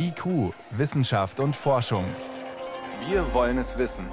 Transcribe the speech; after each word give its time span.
IQ, 0.00 0.54
Wissenschaft 0.70 1.40
und 1.40 1.56
Forschung. 1.56 2.04
Wir 3.08 3.34
wollen 3.34 3.58
es 3.58 3.78
wissen. 3.78 4.06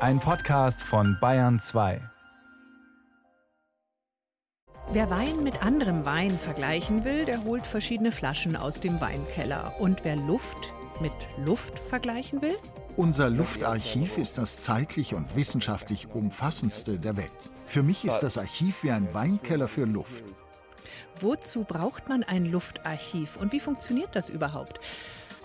Ein 0.00 0.20
Podcast 0.20 0.82
von 0.82 1.16
Bayern 1.18 1.58
2. 1.58 2.00
Wer 4.92 5.08
Wein 5.08 5.42
mit 5.42 5.62
anderem 5.62 6.04
Wein 6.04 6.38
vergleichen 6.38 7.06
will, 7.06 7.24
der 7.24 7.44
holt 7.44 7.66
verschiedene 7.66 8.12
Flaschen 8.12 8.54
aus 8.54 8.80
dem 8.80 9.00
Weinkeller. 9.00 9.72
Und 9.78 10.04
wer 10.04 10.16
Luft 10.16 10.72
mit 11.00 11.12
Luft 11.42 11.78
vergleichen 11.78 12.42
will? 12.42 12.56
Unser 12.96 13.30
Luftarchiv 13.30 14.18
ist 14.18 14.36
das 14.36 14.58
zeitlich 14.58 15.14
und 15.14 15.36
wissenschaftlich 15.36 16.08
umfassendste 16.12 16.98
der 16.98 17.16
Welt. 17.16 17.50
Für 17.64 17.82
mich 17.82 18.04
ist 18.04 18.20
das 18.20 18.36
Archiv 18.36 18.82
wie 18.82 18.90
ein 18.90 19.14
Weinkeller 19.14 19.68
für 19.68 19.84
Luft. 19.84 20.24
Wozu 21.20 21.64
braucht 21.64 22.08
man 22.08 22.22
ein 22.22 22.46
Luftarchiv 22.46 23.36
und 23.36 23.52
wie 23.52 23.60
funktioniert 23.60 24.10
das 24.12 24.28
überhaupt? 24.30 24.80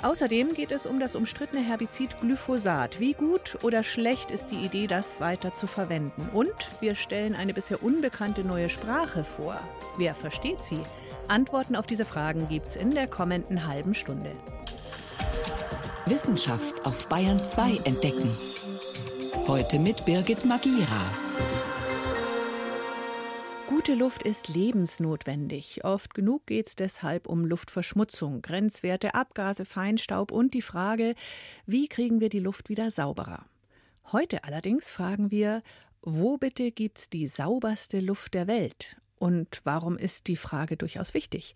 Außerdem 0.03 0.53
geht 0.53 0.73
es 0.73 0.85
um 0.85 0.99
das 0.99 1.15
umstrittene 1.15 1.61
Herbizid 1.61 2.19
Glyphosat. 2.19 2.99
Wie 2.99 3.13
gut 3.13 3.57
oder 3.61 3.83
schlecht 3.83 4.31
ist 4.31 4.47
die 4.47 4.57
Idee, 4.57 4.85
das 4.85 5.21
weiter 5.21 5.53
zu 5.53 5.65
verwenden? 5.65 6.27
Und 6.33 6.53
wir 6.81 6.95
stellen 6.95 7.35
eine 7.35 7.53
bisher 7.53 7.81
unbekannte 7.81 8.43
neue 8.43 8.69
Sprache 8.69 9.23
vor. 9.23 9.57
Wer 9.97 10.13
versteht 10.13 10.61
sie? 10.61 10.79
Antworten 11.29 11.77
auf 11.77 11.87
diese 11.87 12.05
Fragen 12.05 12.49
gibt's 12.49 12.75
in 12.75 12.91
der 12.91 13.07
kommenden 13.07 13.65
halben 13.65 13.93
Stunde. 13.93 14.31
Wissenschaft 16.05 16.85
auf 16.85 17.07
Bayern 17.07 17.43
2 17.43 17.77
entdecken. 17.85 18.29
Heute 19.47 19.79
mit 19.79 20.03
Birgit 20.03 20.43
Magira. 20.43 21.22
Gute 23.85 23.99
Luft 23.99 24.23
ist 24.23 24.47
lebensnotwendig. 24.47 25.83
Oft 25.83 26.13
genug 26.13 26.45
geht 26.45 26.67
es 26.67 26.77
deshalb 26.77 27.27
um 27.27 27.43
Luftverschmutzung, 27.43 28.41
Grenzwerte, 28.41 29.13
Abgase, 29.13 29.65
Feinstaub 29.65 30.31
und 30.31 30.53
die 30.53 30.61
Frage, 30.61 31.15
wie 31.65 31.89
kriegen 31.89 32.21
wir 32.21 32.29
die 32.29 32.39
Luft 32.39 32.69
wieder 32.69 32.91
sauberer. 32.91 33.45
Heute 34.13 34.45
allerdings 34.45 34.89
fragen 34.89 35.31
wir, 35.31 35.63
wo 36.01 36.37
bitte 36.37 36.71
gibt's 36.71 37.09
die 37.09 37.27
sauberste 37.27 37.99
Luft 37.99 38.35
der 38.35 38.47
Welt? 38.47 38.95
Und 39.19 39.59
warum 39.65 39.97
ist 39.97 40.27
die 40.27 40.37
Frage 40.37 40.77
durchaus 40.77 41.13
wichtig? 41.13 41.53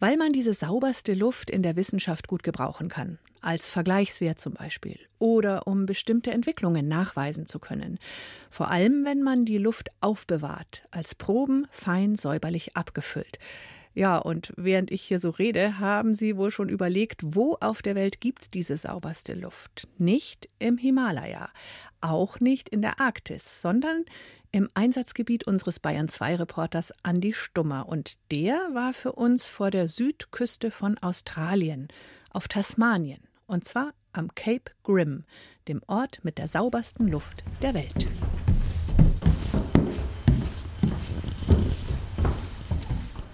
Weil 0.00 0.16
man 0.16 0.32
diese 0.32 0.54
sauberste 0.54 1.14
Luft 1.14 1.50
in 1.50 1.62
der 1.62 1.76
Wissenschaft 1.76 2.28
gut 2.28 2.42
gebrauchen 2.42 2.88
kann, 2.88 3.18
als 3.40 3.68
Vergleichswert 3.68 4.38
zum 4.38 4.54
Beispiel, 4.54 4.98
oder 5.18 5.66
um 5.66 5.86
bestimmte 5.86 6.30
Entwicklungen 6.30 6.86
nachweisen 6.86 7.46
zu 7.46 7.58
können. 7.58 7.98
Vor 8.50 8.70
allem, 8.70 9.04
wenn 9.04 9.22
man 9.22 9.44
die 9.44 9.58
Luft 9.58 9.90
aufbewahrt, 10.00 10.84
als 10.90 11.14
Proben 11.14 11.66
fein 11.70 12.16
säuberlich 12.16 12.76
abgefüllt. 12.76 13.38
Ja, 13.98 14.18
und 14.18 14.52
während 14.56 14.92
ich 14.92 15.02
hier 15.02 15.18
so 15.18 15.30
rede, 15.30 15.80
haben 15.80 16.14
Sie 16.14 16.36
wohl 16.36 16.52
schon 16.52 16.68
überlegt, 16.68 17.20
wo 17.24 17.56
auf 17.58 17.82
der 17.82 17.96
Welt 17.96 18.20
gibt's 18.20 18.48
diese 18.48 18.76
sauberste 18.76 19.34
Luft? 19.34 19.88
Nicht 19.98 20.48
im 20.60 20.78
Himalaya, 20.78 21.48
auch 22.00 22.38
nicht 22.38 22.68
in 22.68 22.80
der 22.80 23.00
Arktis, 23.00 23.60
sondern 23.60 24.04
im 24.52 24.68
Einsatzgebiet 24.74 25.48
unseres 25.48 25.80
Bayern 25.80 26.06
2 26.06 26.36
Reporters 26.36 26.92
Andy 27.02 27.32
Stummer 27.32 27.88
und 27.88 28.18
der 28.30 28.54
war 28.72 28.92
für 28.92 29.14
uns 29.14 29.48
vor 29.48 29.72
der 29.72 29.88
Südküste 29.88 30.70
von 30.70 30.96
Australien 30.98 31.88
auf 32.30 32.46
Tasmanien 32.46 33.24
und 33.48 33.64
zwar 33.64 33.94
am 34.12 34.32
Cape 34.32 34.70
Grim, 34.84 35.24
dem 35.66 35.82
Ort 35.88 36.20
mit 36.22 36.38
der 36.38 36.46
saubersten 36.46 37.08
Luft 37.08 37.42
der 37.62 37.74
Welt. 37.74 38.06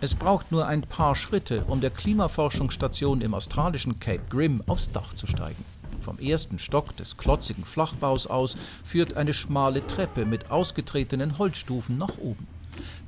Es 0.04 0.14
braucht 0.14 0.52
nur 0.52 0.66
ein 0.66 0.82
paar 0.82 1.16
Schritte, 1.16 1.64
um 1.64 1.80
der 1.80 1.88
Klimaforschungsstation 1.88 3.22
im 3.22 3.32
australischen 3.32 4.00
Cape 4.00 4.20
Grim 4.28 4.62
aufs 4.66 4.92
Dach 4.92 5.14
zu 5.14 5.26
steigen. 5.26 5.64
Vom 6.02 6.18
ersten 6.18 6.58
Stock 6.58 6.94
des 6.98 7.16
klotzigen 7.16 7.64
Flachbaus 7.64 8.26
aus 8.26 8.58
führt 8.84 9.16
eine 9.16 9.32
schmale 9.32 9.86
Treppe 9.86 10.26
mit 10.26 10.50
ausgetretenen 10.50 11.38
Holzstufen 11.38 11.96
nach 11.96 12.18
oben. 12.18 12.46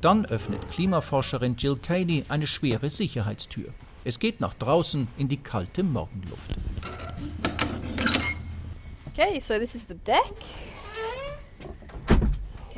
Dann 0.00 0.24
öffnet 0.24 0.70
Klimaforscherin 0.70 1.56
Jill 1.58 1.76
Caney 1.76 2.24
eine 2.30 2.46
schwere 2.46 2.88
Sicherheitstür. 2.88 3.74
Es 4.04 4.18
geht 4.18 4.40
nach 4.40 4.54
draußen 4.54 5.06
in 5.18 5.28
die 5.28 5.36
kalte 5.36 5.82
Morgenluft. 5.82 6.52
Okay, 9.12 9.38
so 9.38 9.58
this 9.58 9.74
is 9.74 9.84
the 9.86 9.96
deck. 9.96 10.32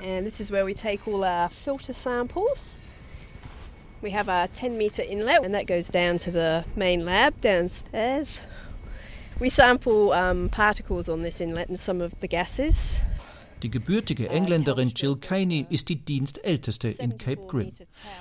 And 0.04 0.26
this 0.26 0.40
is 0.40 0.50
where 0.50 0.66
we 0.66 0.74
take 0.74 1.06
all 1.06 1.22
our 1.22 1.48
filter 1.48 1.92
samples. 1.92 2.78
We 4.00 4.12
have 4.12 4.28
a 4.28 4.48
10 4.54 4.78
meter 4.78 5.02
inlet, 5.02 5.44
and 5.44 5.54
that 5.54 5.66
goes 5.66 5.88
down 5.88 6.18
to 6.18 6.30
the 6.30 6.64
main 6.76 7.04
lab 7.04 7.40
downstairs. 7.40 8.42
We 9.40 9.50
sample 9.50 10.12
um, 10.12 10.48
particles 10.50 11.08
on 11.08 11.22
this 11.22 11.40
inlet 11.40 11.68
and 11.68 11.78
some 11.78 12.00
of 12.00 12.12
the 12.20 12.28
gases. 12.28 13.00
Die 13.62 13.70
gebürtige 13.70 14.28
Engländerin 14.28 14.92
Jill 14.94 15.16
Caney 15.16 15.66
ist 15.68 15.88
die 15.88 16.04
Dienstälteste 16.04 16.90
in 16.90 17.18
Cape 17.18 17.46
Grim. 17.48 17.72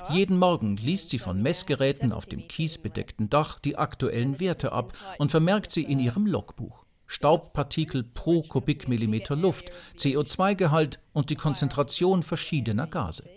Jeden 0.10 0.40
Morgen 0.40 0.78
liest 0.78 1.12
sie 1.12 1.20
von 1.20 1.44
Messgeräten 1.44 2.12
auf 2.12 2.26
dem 2.26 2.48
kiesbedeckten 2.48 3.30
Dach 3.30 3.60
die 3.60 3.78
aktuellen 3.78 4.40
Werte 4.40 4.72
ab 4.72 4.94
und 5.20 5.30
vermerkt 5.30 5.72
sie 5.72 5.84
in 5.84 6.00
ihrem 6.00 6.26
Logbuch. 6.26 6.86
Staubpartikel 7.06 8.04
pro 8.04 8.42
Kubikmillimeter 8.42 9.36
Luft, 9.36 9.72
CO2-Gehalt 9.96 11.00
und 11.14 11.30
die 11.30 11.36
Konzentration 11.36 12.24
verschiedener 12.24 12.88
Gase. 12.88 13.30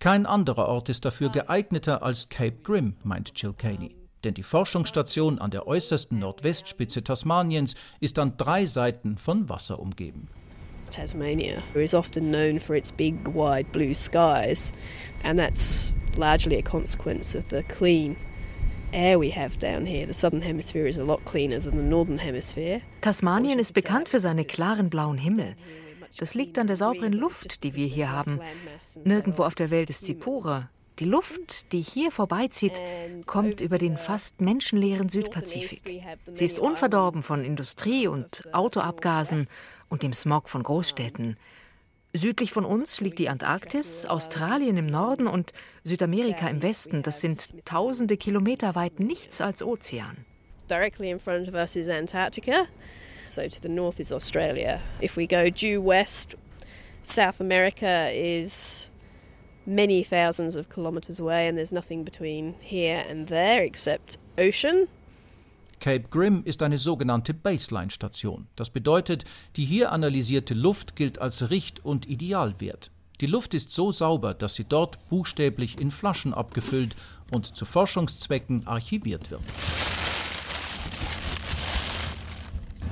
Kein 0.00 0.26
anderer 0.26 0.68
Ort 0.68 0.88
ist 0.88 1.04
dafür 1.04 1.30
geeigneter 1.30 2.02
als 2.02 2.28
Cape 2.28 2.58
Grim, 2.62 2.96
meint 3.02 3.34
Caney 3.58 3.98
denn 4.24 4.34
die 4.34 4.42
Forschungsstation 4.42 5.38
an 5.38 5.50
der 5.50 5.66
äußersten 5.66 6.18
Nordwestspitze 6.18 7.04
Tasmaniens 7.04 7.76
ist 8.00 8.18
an 8.18 8.34
drei 8.36 8.66
Seiten 8.66 9.16
von 9.16 9.48
Wasser 9.48 9.78
umgeben. 9.78 10.28
Tasmania 10.90 11.62
is 11.74 11.94
often 11.94 12.30
known 12.30 12.58
for 12.58 12.74
its 12.74 12.90
big, 12.90 13.14
wide 13.34 13.70
blue 13.72 13.94
skies, 13.94 14.72
and 15.22 15.38
that's 15.38 15.94
largely 16.16 16.58
a 16.58 16.62
consequence 16.62 17.36
of 17.36 17.44
the 17.50 17.62
clean 17.62 18.16
air 18.92 19.20
we 19.20 19.30
have 19.30 19.58
down 19.58 19.84
here. 19.84 20.06
The 20.06 20.14
southern 20.14 20.40
hemisphere 20.40 20.88
is 20.88 20.98
a 20.98 21.04
lot 21.04 21.24
cleaner 21.26 21.60
than 21.60 21.76
the 21.76 21.82
northern 21.82 22.18
hemisphere. 22.18 22.80
Tasmanien 23.02 23.58
ist 23.58 23.74
bekannt 23.74 24.08
für 24.08 24.18
seine 24.18 24.44
klaren 24.44 24.88
blauen 24.88 25.18
Himmel. 25.18 25.54
Das 26.16 26.34
liegt 26.34 26.58
an 26.58 26.66
der 26.66 26.76
sauberen 26.76 27.12
Luft, 27.12 27.62
die 27.64 27.74
wir 27.74 27.86
hier 27.86 28.10
haben. 28.10 28.40
Nirgendwo 29.04 29.44
auf 29.44 29.54
der 29.54 29.70
Welt 29.70 29.90
ist 29.90 30.04
sie 30.04 30.14
purer. 30.14 30.70
Die 30.98 31.04
Luft, 31.04 31.72
die 31.72 31.80
hier 31.80 32.10
vorbeizieht, 32.10 32.82
kommt 33.26 33.60
über 33.60 33.78
den 33.78 33.96
fast 33.96 34.40
menschenleeren 34.40 35.08
Südpazifik. 35.08 36.02
Sie 36.32 36.44
ist 36.44 36.58
unverdorben 36.58 37.22
von 37.22 37.44
Industrie 37.44 38.08
und 38.08 38.42
Autoabgasen 38.52 39.46
und 39.88 40.02
dem 40.02 40.12
Smog 40.12 40.48
von 40.48 40.64
Großstädten. 40.64 41.36
Südlich 42.14 42.52
von 42.52 42.64
uns 42.64 43.00
liegt 43.00 43.18
die 43.18 43.28
Antarktis, 43.28 44.06
Australien 44.06 44.76
im 44.76 44.86
Norden 44.86 45.26
und 45.26 45.52
Südamerika 45.84 46.48
im 46.48 46.62
Westen. 46.62 47.02
Das 47.02 47.20
sind 47.20 47.54
tausende 47.64 48.16
Kilometer 48.16 48.74
weit 48.74 48.98
nichts 48.98 49.40
als 49.40 49.62
Ozean. 49.62 50.24
Directly 50.68 51.10
in 51.10 51.20
front 51.20 51.48
of 51.48 51.54
us 51.54 51.76
is 51.76 51.88
Antarctica. 51.88 52.66
So 53.28 53.46
to 53.46 53.60
the 53.60 53.68
north 53.68 54.00
is 54.00 54.10
Australia. 54.10 54.80
If 55.00 55.16
we 55.16 55.26
go 55.26 55.50
due 55.50 55.80
west, 55.80 56.34
South 57.02 57.40
America 57.40 58.10
is 58.12 58.90
many 59.66 60.02
thousands 60.02 60.56
of 60.56 60.68
kilometers 60.68 61.20
away, 61.20 61.46
and 61.46 61.56
there's 61.56 61.72
nothing 61.72 62.04
between 62.04 62.54
here 62.60 63.04
and 63.08 63.28
there 63.28 63.62
except 63.62 64.18
ocean. 64.38 64.88
Cape 65.80 66.08
Grim 66.10 66.42
ist 66.44 66.62
eine 66.62 66.78
sogenannte 66.78 67.34
Baseline-Station. 67.34 68.48
Das 68.56 68.70
bedeutet, 68.70 69.24
die 69.56 69.64
hier 69.64 69.92
analysierte 69.92 70.54
Luft 70.54 70.96
gilt 70.96 71.20
als 71.20 71.50
Richt- 71.50 71.84
und 71.84 72.08
Idealwert. 72.08 72.90
Die 73.20 73.26
Luft 73.26 73.54
ist 73.54 73.72
so 73.72 73.92
sauber, 73.92 74.34
dass 74.34 74.54
sie 74.54 74.64
dort 74.64 74.98
buchstäblich 75.08 75.78
in 75.78 75.90
Flaschen 75.90 76.34
abgefüllt 76.34 76.96
und 77.30 77.46
zu 77.46 77.64
Forschungszwecken 77.64 78.66
archiviert 78.66 79.30
wird. 79.30 79.42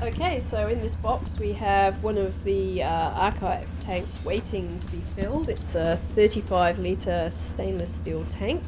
Okay, 0.02 0.40
so 0.40 0.68
in 0.68 0.82
this 0.82 0.94
box 0.94 1.38
we 1.40 1.54
have 1.54 1.94
one 2.04 2.18
of 2.18 2.32
the 2.44 2.82
uh, 2.82 2.86
archive 3.18 3.66
tanks 3.80 4.18
waiting 4.26 4.78
to 4.78 4.86
be 4.88 5.00
filled. 5.16 5.48
It's 5.48 5.74
a 5.74 5.96
35 6.14 6.78
liter 6.78 7.30
stainless 7.30 7.96
steel 7.96 8.22
tank. 8.28 8.62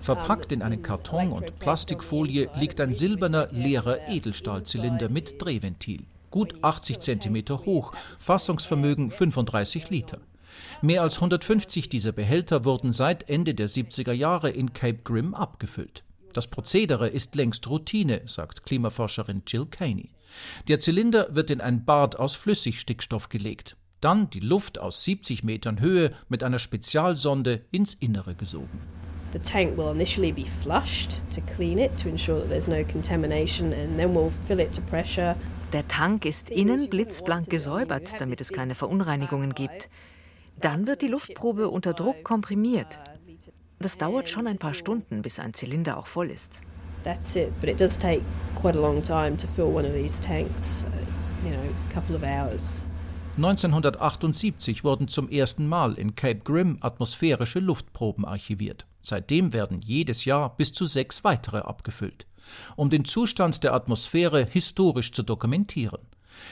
Verpackt 0.00 0.50
in 0.50 0.62
einen 0.62 0.82
Karton 0.82 1.30
und 1.30 1.60
Plastikfolie 1.60 2.48
liegt 2.56 2.80
ein 2.80 2.92
silberner, 2.92 3.46
leerer 3.52 4.08
Edelstahlzylinder 4.08 5.08
mit 5.08 5.40
Drehventil. 5.40 6.04
Gut 6.32 6.56
80 6.62 6.98
cm 6.98 7.48
hoch, 7.64 7.92
Fassungsvermögen 8.18 9.12
35 9.12 9.88
Liter. 9.90 10.18
Mehr 10.82 11.02
als 11.02 11.16
150 11.16 11.88
dieser 11.88 12.12
Behälter 12.12 12.64
wurden 12.64 12.90
seit 12.90 13.28
Ende 13.30 13.54
der 13.54 13.68
70er 13.68 14.12
Jahre 14.12 14.50
in 14.50 14.72
Cape 14.72 14.98
Grim 15.04 15.32
abgefüllt. 15.34 16.02
Das 16.32 16.48
Prozedere 16.48 17.08
ist 17.08 17.36
längst 17.36 17.68
Routine, 17.68 18.22
sagt 18.26 18.64
Klimaforscherin 18.64 19.42
Jill 19.46 19.66
Caney. 19.66 20.10
Der 20.68 20.80
Zylinder 20.80 21.28
wird 21.30 21.50
in 21.50 21.60
ein 21.60 21.84
Bad 21.84 22.16
aus 22.16 22.34
Flüssigstickstoff 22.34 23.28
gelegt, 23.28 23.76
dann 24.00 24.30
die 24.30 24.40
Luft 24.40 24.78
aus 24.78 25.04
70 25.04 25.44
Metern 25.44 25.80
Höhe 25.80 26.12
mit 26.28 26.42
einer 26.42 26.58
Spezialsonde 26.58 27.64
ins 27.70 27.94
Innere 27.94 28.34
gesogen. 28.34 28.80
The 29.32 29.38
tank 29.40 29.76
will 29.76 29.90
initially 29.90 30.32
be 30.32 30.46
flushed 30.62 31.22
to 31.34 31.40
clean 31.54 31.78
it 31.78 31.96
to 31.98 32.08
ensure 32.08 32.40
that 32.40 32.48
there's 32.48 32.68
no 32.68 32.84
contamination 32.84 33.72
and 33.72 33.98
then 33.98 34.14
we'll 34.14 34.32
fill 34.46 34.60
it 34.60 34.72
to 34.72 34.80
pressure. 34.82 35.36
Der 35.72 35.86
Tank 35.88 36.24
ist 36.24 36.48
innen 36.48 36.88
blitzblank 36.88 37.50
gesäubert, 37.50 38.20
damit 38.20 38.40
es 38.40 38.52
keine 38.52 38.74
Verunreinigungen 38.74 39.52
gibt. 39.52 39.90
Dann 40.60 40.86
wird 40.86 41.02
die 41.02 41.08
Luftprobe 41.08 41.68
unter 41.68 41.92
Druck 41.92 42.22
komprimiert. 42.24 43.00
Das 43.78 43.98
dauert 43.98 44.28
schon 44.28 44.46
ein 44.46 44.58
paar 44.58 44.74
Stunden, 44.74 45.22
bis 45.22 45.38
ein 45.38 45.52
Zylinder 45.52 45.98
auch 45.98 46.06
voll 46.06 46.30
ist. 46.30 46.62
That's 47.06 47.36
it, 47.36 47.52
but 47.60 47.70
it 47.70 47.78
does 47.78 47.96
take 47.96 48.22
quite 48.56 48.74
a 48.74 48.80
long 48.80 49.00
time 49.00 49.36
to 49.36 49.46
fill 49.54 49.72
one 49.72 49.86
of 49.86 49.92
these 49.92 50.18
tanks, 50.20 50.84
uh, 50.88 51.46
you 51.46 51.52
know, 51.52 51.62
a 51.62 51.94
couple 51.94 52.16
of 52.16 52.24
hours. 52.24 52.84
1978 53.36 54.82
wurden 54.82 55.06
zum 55.06 55.28
ersten 55.28 55.68
Mal 55.68 55.92
in 55.94 56.16
Cape 56.16 56.40
Grim 56.40 56.78
atmosphärische 56.80 57.60
Luftproben 57.60 58.24
archiviert. 58.24 58.86
Seitdem 59.02 59.52
werden 59.52 59.82
jedes 59.82 60.24
Jahr 60.24 60.56
bis 60.56 60.72
zu 60.72 60.84
sechs 60.84 61.22
weitere 61.22 61.58
abgefüllt, 61.58 62.26
um 62.74 62.90
den 62.90 63.04
Zustand 63.04 63.62
der 63.62 63.72
Atmosphäre 63.72 64.44
historisch 64.44 65.12
zu 65.12 65.22
dokumentieren. 65.22 66.00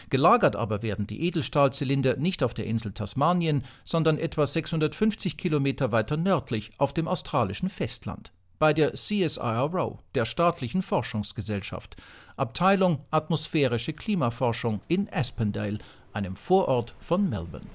Gelagert 0.08 0.54
aber 0.54 0.82
werden 0.82 1.08
die 1.08 1.22
Edelstahlzylinder 1.22 2.16
nicht 2.16 2.44
auf 2.44 2.54
der 2.54 2.66
Insel 2.66 2.92
Tasmanien, 2.92 3.64
sondern 3.82 4.18
etwa 4.18 4.46
650 4.46 5.36
Kilometer 5.36 5.90
weiter 5.90 6.16
nördlich 6.16 6.70
auf 6.78 6.92
dem 6.92 7.08
australischen 7.08 7.70
Festland. 7.70 8.30
Bei 8.58 8.72
der 8.72 8.92
CSIRO, 8.92 9.98
der 10.14 10.24
staatlichen 10.24 10.82
Forschungsgesellschaft, 10.82 11.96
Abteilung 12.36 13.00
Atmosphärische 13.10 13.92
Klimaforschung 13.92 14.80
in 14.88 15.08
Aspendale, 15.12 15.78
einem 16.12 16.36
Vorort 16.36 16.94
von 17.00 17.28
Melbourne. 17.28 17.66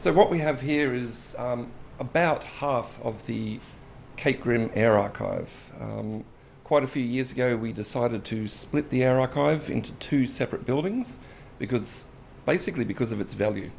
So 0.00 0.12
what 0.12 0.30
we 0.30 0.38
have 0.38 0.60
here 0.60 0.94
is 0.94 1.34
um, 1.36 1.72
about 1.98 2.44
half 2.60 3.00
of 3.02 3.26
the 3.26 3.58
Cape 4.16 4.40
Grim 4.40 4.70
Air 4.74 4.96
Archive. 4.96 5.50
Um, 5.80 6.24
quite 6.66 6.82
a 6.82 6.88
few 6.88 7.02
years 7.02 7.30
ago, 7.30 7.56
we 7.56 7.72
decided 7.72 8.24
to 8.24 8.48
split 8.48 8.90
the 8.90 9.04
air 9.04 9.20
archive 9.20 9.70
into 9.70 9.92
two 10.00 10.26
separate 10.26 10.66
buildings 10.66 11.16
because, 11.60 12.06
basically, 12.44 12.84
because 12.84 13.12
of 13.12 13.20
its 13.20 13.34
value. 13.34 13.70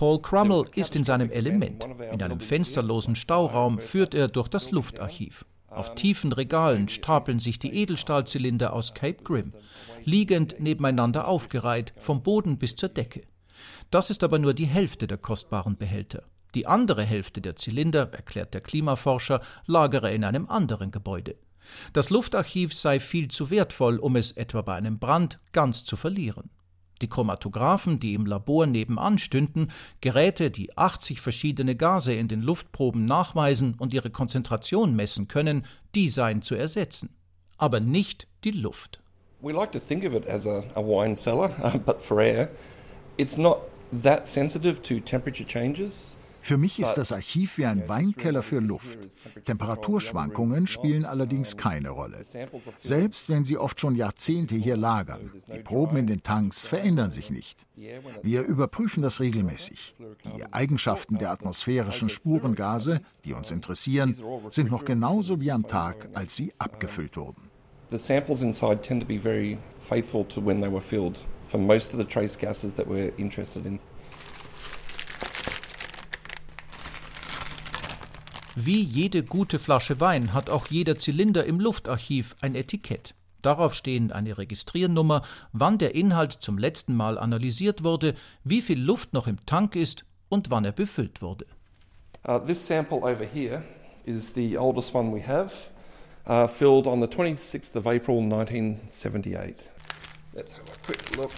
Paul 0.00 0.22
Crummell 0.22 0.64
ist 0.76 0.96
in 0.96 1.04
seinem 1.04 1.30
Element. 1.30 1.86
In 2.10 2.22
einem 2.22 2.40
fensterlosen 2.40 3.16
Stauraum 3.16 3.78
führt 3.78 4.14
er 4.14 4.28
durch 4.28 4.48
das 4.48 4.70
Luftarchiv. 4.70 5.44
Auf 5.68 5.94
tiefen 5.94 6.32
Regalen 6.32 6.88
stapeln 6.88 7.38
sich 7.38 7.58
die 7.58 7.74
Edelstahlzylinder 7.74 8.72
aus 8.72 8.94
Cape 8.94 9.22
Grim, 9.22 9.52
liegend 10.02 10.58
nebeneinander 10.58 11.28
aufgereiht, 11.28 11.92
vom 11.98 12.22
Boden 12.22 12.56
bis 12.56 12.76
zur 12.76 12.88
Decke. 12.88 13.24
Das 13.90 14.08
ist 14.08 14.24
aber 14.24 14.38
nur 14.38 14.54
die 14.54 14.64
Hälfte 14.64 15.06
der 15.06 15.18
kostbaren 15.18 15.76
Behälter. 15.76 16.22
Die 16.54 16.66
andere 16.66 17.02
Hälfte 17.02 17.42
der 17.42 17.56
Zylinder, 17.56 18.10
erklärt 18.10 18.54
der 18.54 18.62
Klimaforscher, 18.62 19.42
lagere 19.66 20.14
in 20.14 20.24
einem 20.24 20.48
anderen 20.48 20.92
Gebäude. 20.92 21.36
Das 21.92 22.08
Luftarchiv 22.08 22.72
sei 22.72 23.00
viel 23.00 23.28
zu 23.28 23.50
wertvoll, 23.50 23.98
um 23.98 24.16
es 24.16 24.32
etwa 24.32 24.62
bei 24.62 24.76
einem 24.76 24.98
Brand 24.98 25.38
ganz 25.52 25.84
zu 25.84 25.96
verlieren. 25.96 26.48
Die 27.02 27.08
Chromatographen, 27.08 27.98
die 27.98 28.14
im 28.14 28.26
Labor 28.26 28.66
nebenan 28.66 29.18
stünden, 29.18 29.70
Geräte, 30.00 30.50
die 30.50 30.76
80 30.76 31.20
verschiedene 31.20 31.74
Gase 31.76 32.14
in 32.14 32.28
den 32.28 32.42
Luftproben 32.42 33.04
nachweisen 33.04 33.74
und 33.78 33.92
ihre 33.92 34.10
Konzentration 34.10 34.94
messen 34.94 35.28
können, 35.28 35.64
die 35.94 36.10
seien 36.10 36.42
zu 36.42 36.54
ersetzen. 36.54 37.10
Aber 37.56 37.80
nicht 37.80 38.26
die 38.44 38.50
Luft. 38.50 39.00
We 39.42 39.52
like 39.52 39.72
to 39.72 39.78
think 39.78 40.04
of 40.04 40.12
it 40.12 40.28
as 40.28 40.46
a, 40.46 40.62
a 40.74 40.82
wine 40.82 41.16
cellar, 41.16 41.48
but 41.86 42.02
for 42.02 42.20
air. 42.20 42.50
It's 43.16 43.38
not 43.38 43.62
that 44.02 44.28
sensitive 44.28 44.82
to 44.82 45.00
temperature 45.00 45.46
changes. 45.46 46.18
Für 46.40 46.56
mich 46.56 46.80
ist 46.80 46.94
das 46.94 47.12
Archiv 47.12 47.58
wie 47.58 47.66
ein 47.66 47.88
Weinkeller 47.88 48.42
für 48.42 48.60
Luft. 48.60 48.98
Temperaturschwankungen 49.44 50.66
spielen 50.66 51.04
allerdings 51.04 51.56
keine 51.56 51.90
Rolle. 51.90 52.24
Selbst 52.80 53.28
wenn 53.28 53.44
sie 53.44 53.58
oft 53.58 53.80
schon 53.80 53.94
Jahrzehnte 53.94 54.56
hier 54.56 54.76
lagern. 54.76 55.32
Die 55.54 55.58
Proben 55.60 55.96
in 55.96 56.06
den 56.06 56.22
Tanks 56.22 56.66
verändern 56.66 57.10
sich 57.10 57.30
nicht. 57.30 57.66
Wir 58.22 58.42
überprüfen 58.42 59.02
das 59.02 59.20
regelmäßig. 59.20 59.94
Die 60.36 60.52
Eigenschaften 60.52 61.18
der 61.18 61.30
atmosphärischen 61.30 62.08
Spurengase, 62.08 63.00
die 63.24 63.34
uns 63.34 63.50
interessieren, 63.50 64.16
sind 64.50 64.70
noch 64.70 64.84
genauso 64.84 65.40
wie 65.40 65.52
am 65.52 65.66
Tag, 65.66 66.08
als 66.14 66.36
sie 66.36 66.52
abgefüllt 66.58 67.16
wurden. 67.16 67.50
The 67.90 67.98
samples 67.98 68.40
inside 68.40 68.82
tend 68.82 69.00
to 69.00 69.06
be 69.06 69.18
very 69.18 69.58
faithful 69.80 70.24
to 70.26 70.40
when 70.40 70.60
they 70.60 70.70
were 70.70 70.80
filled 70.80 71.24
for 71.48 71.58
most 71.58 71.92
of 71.92 71.98
the 71.98 72.04
trace 72.04 72.36
gases 72.38 72.76
that 72.76 72.86
we're 72.86 73.12
interested 73.16 73.66
in. 73.66 73.80
Wie 78.56 78.82
jede 78.82 79.22
gute 79.22 79.60
Flasche 79.60 80.00
Wein 80.00 80.34
hat 80.34 80.50
auch 80.50 80.66
jeder 80.66 80.96
Zylinder 80.96 81.44
im 81.44 81.60
Luftarchiv 81.60 82.34
ein 82.40 82.56
Etikett. 82.56 83.14
Darauf 83.42 83.74
stehen 83.74 84.10
eine 84.10 84.38
Registriernummer, 84.38 85.22
wann 85.52 85.78
der 85.78 85.94
Inhalt 85.94 86.32
zum 86.32 86.58
letzten 86.58 86.94
Mal 86.94 87.16
analysiert 87.16 87.84
wurde, 87.84 88.14
wie 88.42 88.60
viel 88.60 88.80
Luft 88.80 89.12
noch 89.12 89.28
im 89.28 89.38
Tank 89.46 89.76
ist 89.76 90.04
und 90.28 90.50
wann 90.50 90.64
er 90.64 90.72
befüllt 90.72 91.22
wurde. 91.22 91.46
Uh, 92.26 92.38
this 92.38 92.66
sample 92.66 92.98
over 92.98 93.24
here 93.24 93.62
is 94.04 94.34
the 94.34 94.58
oldest 94.58 94.94
one 94.94 95.14
we 95.14 95.26
have, 95.26 95.52
uh, 96.26 96.48
filled 96.48 96.86
on 96.86 97.00
the 97.00 97.06
26th 97.06 97.76
of 97.76 97.86
April 97.86 98.18
1978. 98.18 99.56
Let's 100.34 100.52
have 100.52 100.68
a 100.68 100.84
quick 100.84 101.16
look. 101.16 101.30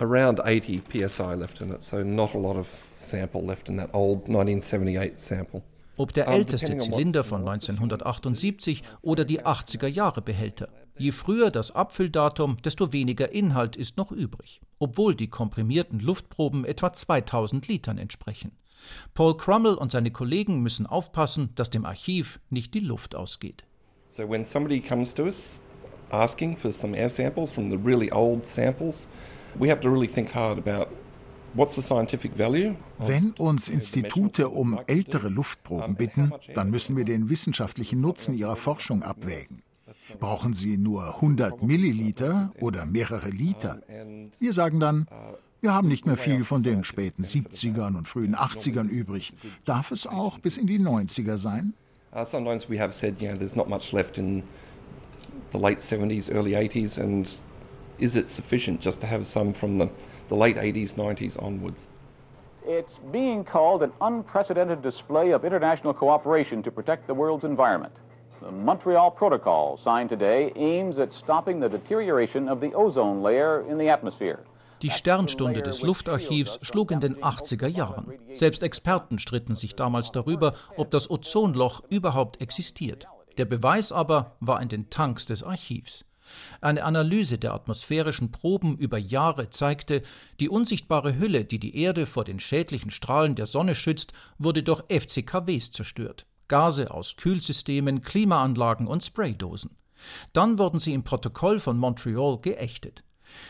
Around 0.00 0.40
80 0.44 0.82
psi 0.88 1.34
left 1.34 1.60
in 1.60 1.72
it, 1.72 1.82
so 1.82 2.04
not 2.04 2.32
a 2.34 2.38
lot 2.38 2.56
of 2.56 2.68
sample 2.98 3.42
left 3.42 3.68
in 3.68 3.76
that 3.78 3.94
old 3.94 4.28
1978 4.28 5.18
sample. 5.18 5.62
Ob 5.96 6.12
der 6.12 6.28
älteste 6.28 6.76
Zylinder 6.76 7.24
von 7.24 7.40
1978 7.40 8.82
oder 9.02 9.24
die 9.24 9.42
80er 9.42 9.88
Jahre 9.88 10.22
Behälter. 10.22 10.68
Je 10.96 11.12
früher 11.12 11.50
das 11.50 11.74
Abfülldatum, 11.74 12.58
desto 12.62 12.92
weniger 12.92 13.32
Inhalt 13.32 13.76
ist 13.76 13.96
noch 13.96 14.12
übrig, 14.12 14.60
obwohl 14.78 15.14
die 15.14 15.28
komprimierten 15.28 15.98
Luftproben 15.98 16.64
etwa 16.64 16.92
2000 16.92 17.66
Litern 17.66 17.98
entsprechen. 17.98 18.52
Paul 19.14 19.36
Crummell 19.36 19.74
und 19.74 19.92
seine 19.92 20.10
Kollegen 20.10 20.60
müssen 20.60 20.86
aufpassen, 20.86 21.50
dass 21.54 21.70
dem 21.70 21.84
Archiv 21.84 22.38
nicht 22.50 22.74
die 22.74 22.80
Luft 22.80 23.14
ausgeht. 23.14 23.64
So 24.08 24.28
when 24.28 24.44
somebody 24.44 24.80
comes 24.80 25.14
to 25.14 25.24
us 25.24 25.60
asking 26.10 26.56
for 26.56 26.72
some 26.72 26.96
air 26.96 27.08
samples 27.08 27.50
from 27.50 27.70
the 27.70 27.76
really 27.76 28.10
old 28.10 28.46
samples, 28.46 29.08
we 29.58 29.68
have 29.68 29.80
to 29.80 29.90
really 29.90 30.08
think 30.08 30.34
hard 30.34 30.58
about 30.58 30.88
Wenn 31.54 33.32
uns 33.32 33.68
Institute 33.68 34.48
um 34.48 34.80
ältere 34.86 35.28
Luftproben 35.28 35.96
bitten, 35.96 36.32
dann 36.54 36.70
müssen 36.70 36.96
wir 36.96 37.04
den 37.04 37.28
wissenschaftlichen 37.28 38.00
Nutzen 38.00 38.34
ihrer 38.34 38.56
Forschung 38.56 39.02
abwägen. 39.02 39.62
Brauchen 40.18 40.54
sie 40.54 40.76
nur 40.76 41.16
100 41.16 41.62
Milliliter 41.62 42.52
oder 42.60 42.86
mehrere 42.86 43.30
Liter? 43.30 43.80
Wir 44.38 44.52
sagen 44.52 44.80
dann, 44.80 45.06
wir 45.60 45.74
haben 45.74 45.88
nicht 45.88 46.06
mehr 46.06 46.16
viel 46.16 46.44
von 46.44 46.62
den 46.62 46.84
späten 46.84 47.24
70ern 47.24 47.96
und 47.96 48.06
frühen 48.06 48.36
80ern 48.36 48.88
übrig. 48.88 49.32
Darf 49.64 49.90
es 49.90 50.06
auch 50.06 50.38
bis 50.38 50.56
in 50.56 50.66
die 50.66 50.78
90er 50.78 51.36
sein? 51.36 51.74
Uh, 52.10 52.24
sometimes 52.24 52.70
we 52.70 52.78
have 52.80 52.92
said, 52.92 53.20
you 53.20 53.28
know, 53.28 53.36
there's 53.36 53.54
not 53.54 53.68
much 53.68 53.92
left 53.92 54.16
in 54.16 54.42
the 55.52 55.58
late 55.58 55.80
70s, 55.80 56.30
early 56.30 56.54
80s, 56.56 56.98
and 56.98 57.28
is 57.98 58.16
it 58.16 58.28
sufficient 58.28 58.80
just 58.80 59.00
to 59.02 59.06
have 59.06 59.24
some 59.24 59.52
from 59.52 59.78
the, 59.78 59.90
the 60.28 60.36
late 60.36 60.56
80s, 60.56 60.94
90s 60.94 61.42
onwards? 61.42 61.88
It's 62.66 62.98
being 63.12 63.44
called 63.44 63.82
an 63.82 63.92
unprecedented 64.00 64.82
display 64.82 65.32
of 65.32 65.44
international 65.44 65.94
cooperation 65.94 66.62
to 66.62 66.70
protect 66.70 67.06
the 67.06 67.14
world's 67.14 67.44
environment. 67.44 67.94
The 68.40 68.52
Montreal 68.52 69.10
Protocol, 69.10 69.76
signed 69.76 70.10
today, 70.10 70.52
aims 70.54 70.98
at 70.98 71.12
stopping 71.12 71.60
the 71.60 71.68
deterioration 71.68 72.48
of 72.48 72.60
the 72.60 72.72
ozone 72.74 73.22
layer 73.22 73.64
in 73.68 73.78
the 73.78 73.88
atmosphere. 73.88 74.40
Die 74.82 74.90
Sternstunde 74.90 75.60
des 75.62 75.82
Luftarchivs 75.82 76.60
schlug 76.62 76.92
in 76.92 77.00
den 77.00 77.16
80er 77.16 77.66
Jahren. 77.66 78.12
Selbst 78.30 78.62
Experten 78.62 79.18
stritten 79.18 79.56
sich 79.56 79.74
damals 79.74 80.12
darüber, 80.12 80.54
ob 80.76 80.92
das 80.92 81.10
Ozonloch 81.10 81.82
überhaupt 81.88 82.40
existiert. 82.40 83.08
Der 83.38 83.44
Beweis 83.44 83.90
aber 83.90 84.36
war 84.38 84.62
in 84.62 84.68
den 84.68 84.88
Tanks 84.88 85.26
des 85.26 85.42
Archivs. 85.42 86.04
Eine 86.60 86.84
Analyse 86.84 87.38
der 87.38 87.54
atmosphärischen 87.54 88.32
Proben 88.32 88.76
über 88.76 88.98
Jahre 88.98 89.50
zeigte, 89.50 90.02
die 90.40 90.48
unsichtbare 90.48 91.18
Hülle, 91.18 91.44
die 91.44 91.58
die 91.58 91.76
Erde 91.76 92.06
vor 92.06 92.24
den 92.24 92.40
schädlichen 92.40 92.90
Strahlen 92.90 93.34
der 93.34 93.46
Sonne 93.46 93.74
schützt, 93.74 94.12
wurde 94.38 94.62
durch 94.62 94.82
FCKWs 94.88 95.72
zerstört. 95.72 96.26
Gase 96.48 96.90
aus 96.90 97.16
Kühlsystemen, 97.16 98.02
Klimaanlagen 98.02 98.86
und 98.86 99.04
Spraydosen. 99.04 99.76
Dann 100.32 100.58
wurden 100.58 100.78
sie 100.78 100.94
im 100.94 101.04
Protokoll 101.04 101.60
von 101.60 101.78
Montreal 101.78 102.38
geächtet. 102.40 103.04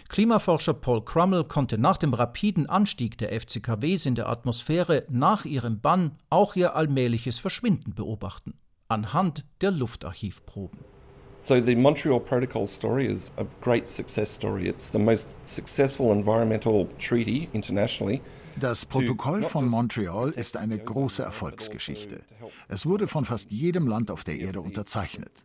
Klimaforscher 0.09 0.75
Paul 0.75 1.05
Crummell 1.05 1.45
konnte 1.45 1.79
nach 1.79 1.97
dem 1.97 2.15
rapiden 2.15 2.69
Anstieg 2.69 3.17
der 3.19 3.39
FCKWs 3.41 4.07
in 4.07 4.17
der 4.17 4.29
Atmosphäre 4.29 5.05
nach 5.09 5.45
ihrem 5.45 5.81
Bann 5.81 6.19
auch 6.31 6.57
ihr 6.57 6.75
allmähliches 6.75 7.39
Verschwinden 7.39 7.95
beobachten. 7.95 8.55
Anhand 8.89 9.45
der 9.61 9.71
Luftarchivproben. 9.71 10.98
So 11.41 11.61
the 11.61 11.77
Montreal 11.77 12.21
Protocol 12.21 12.67
story 12.67 13.07
is 13.07 13.33
a 13.37 13.47
great 13.61 13.89
success 13.89 14.31
story. 14.31 14.69
It's 14.69 14.91
the 14.91 14.99
most 14.99 15.37
successful 15.45 16.13
environmental 16.13 16.89
treaty 16.99 17.49
internationally. 17.53 18.21
Das 18.61 18.85
Protokoll 18.85 19.43
von 19.45 19.69
Montreal 19.69 20.31
ist 20.31 20.57
eine 20.57 20.79
große 20.79 21.23
Erfolgsgeschichte. 21.23 22.23
Es 22.67 22.87
wurde 22.87 23.07
von 23.07 23.25
fast 23.25 23.53
jedem 23.53 23.87
Land 23.87 24.11
auf 24.11 24.25
der 24.25 24.41
Erde 24.41 24.61
unterzeichnet. 24.61 25.45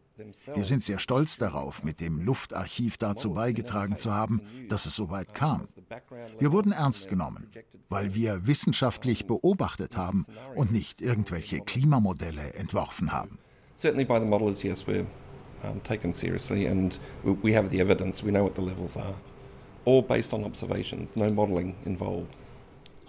Wir 0.56 0.64
sind 0.64 0.84
sehr 0.84 0.98
stolz 0.98 1.38
darauf, 1.38 1.84
mit 1.84 2.02
dem 2.02 2.22
Luftarchiv 2.22 2.98
dazu 2.98 3.34
beigetragen 3.34 3.98
zu 3.98 4.12
haben, 4.12 4.42
dass 4.68 4.88
es 4.88 4.96
so 4.96 5.12
weit 5.12 5.36
kam. 5.36 5.66
Wir 6.40 6.52
wurden 6.52 6.72
ernst 6.72 7.08
genommen, 7.08 7.52
weil 7.90 8.16
wir 8.16 8.48
wissenschaftlich 8.48 9.28
beobachtet 9.28 9.96
haben 9.96 10.26
und 10.56 10.72
nicht 10.72 11.00
irgendwelche 11.00 11.60
Klimamodelle 11.60 12.56
entworfen 12.56 13.12
haben. 13.12 13.38
Certainly 13.78 14.06
by 14.06 14.20
the 14.20 14.26
modelers, 14.26 14.64
yes, 14.64 14.88
we're 14.88 15.06
um, 15.64 15.82
taken 15.84 16.14
seriously 16.14 16.68
and 16.68 17.00
we 17.24 17.56
have 17.56 17.70
the 17.70 17.80
evidence, 17.80 18.24
we 18.24 18.32
know 18.32 18.44
what 18.44 18.56
the 18.56 18.62
levels 18.62 18.98
are. 18.98 19.16
All 19.86 20.02
based 20.02 20.34
on 20.34 20.44
observations, 20.44 21.16
no 21.16 21.30
modeling 21.32 21.76
involved. 21.86 22.38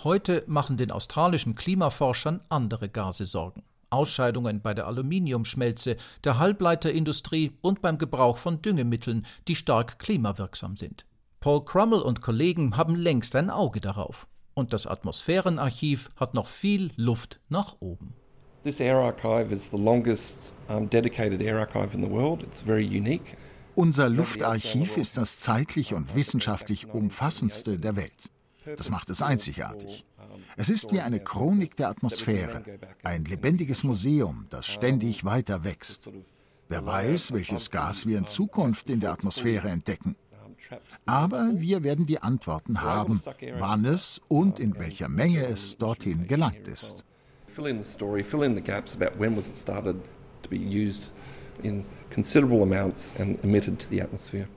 Heute 0.02 0.44
machen 0.46 0.76
den 0.76 0.90
australischen 0.90 1.54
Klimaforschern 1.54 2.40
andere 2.48 2.88
Gase 2.88 3.24
Sorgen. 3.24 3.62
Ausscheidungen 3.90 4.60
bei 4.60 4.74
der 4.74 4.86
Aluminiumschmelze, 4.86 5.96
der 6.24 6.38
Halbleiterindustrie 6.38 7.52
und 7.62 7.80
beim 7.80 7.96
Gebrauch 7.96 8.38
von 8.38 8.60
Düngemitteln, 8.60 9.24
die 9.46 9.54
stark 9.54 9.98
klimawirksam 9.98 10.76
sind. 10.76 11.06
Paul 11.40 11.64
Crummell 11.64 12.00
und 12.00 12.20
Kollegen 12.20 12.76
haben 12.76 12.96
längst 12.96 13.36
ein 13.36 13.50
Auge 13.50 13.80
darauf. 13.80 14.26
Und 14.54 14.72
das 14.72 14.86
Atmosphärenarchiv 14.86 16.10
hat 16.16 16.34
noch 16.34 16.46
viel 16.46 16.90
Luft 16.96 17.40
nach 17.48 17.76
oben. 17.80 18.14
This 18.64 18.80
air 18.80 18.98
archive 18.98 19.52
is 19.52 19.68
the 19.68 19.76
longest 19.76 20.54
um, 20.70 20.88
dedicated 20.88 21.42
air 21.42 21.58
archive 21.58 21.94
in 21.94 22.02
the 22.02 22.08
world. 22.08 22.42
It's 22.42 22.62
very 22.62 22.86
unique. 22.86 23.36
Unser 23.74 24.08
Luftarchiv 24.08 24.96
ist 24.96 25.18
das 25.18 25.38
zeitlich 25.38 25.92
und 25.92 26.14
wissenschaftlich 26.14 26.88
umfassendste 26.88 27.76
der 27.76 27.96
Welt. 27.96 28.30
Das 28.78 28.88
macht 28.88 29.10
es 29.10 29.20
einzigartig. 29.20 30.06
Es 30.56 30.70
ist 30.70 30.92
wie 30.92 31.00
eine 31.00 31.20
Chronik 31.20 31.76
der 31.76 31.90
Atmosphäre, 31.90 32.62
ein 33.02 33.26
lebendiges 33.26 33.84
Museum, 33.84 34.46
das 34.48 34.66
ständig 34.66 35.24
weiter 35.24 35.62
wächst. 35.64 36.08
Wer 36.70 36.86
weiß, 36.86 37.32
welches 37.32 37.70
Gas 37.70 38.06
wir 38.06 38.16
in 38.16 38.24
Zukunft 38.24 38.88
in 38.88 39.00
der 39.00 39.12
Atmosphäre 39.12 39.68
entdecken. 39.68 40.16
Aber 41.04 41.50
wir 41.52 41.82
werden 41.82 42.06
die 42.06 42.22
Antworten 42.22 42.80
haben, 42.80 43.20
wann 43.58 43.84
es 43.84 44.22
und 44.28 44.58
in 44.58 44.78
welcher 44.78 45.10
Menge 45.10 45.44
es 45.44 45.76
dorthin 45.76 46.26
gelangt 46.26 46.66
ist. 46.66 47.04
Fill 47.54 47.66
in 47.66 47.78
the 47.78 47.88
story, 47.88 48.24
fill 48.24 48.42
in 48.42 48.56
the 48.56 48.60
gaps 48.60 48.96
about 48.96 49.16
when 49.16 49.36
was 49.36 49.48
it 49.48 49.56
started 49.56 50.00
to 50.42 50.48
be 50.48 50.58
used 50.58 51.12
in 51.62 51.84
considerable 52.10 52.64
amounts 52.64 53.14
and 53.16 53.38
emitted 53.44 53.78
to 53.78 53.88
the 53.88 54.00
atmosphere. 54.00 54.48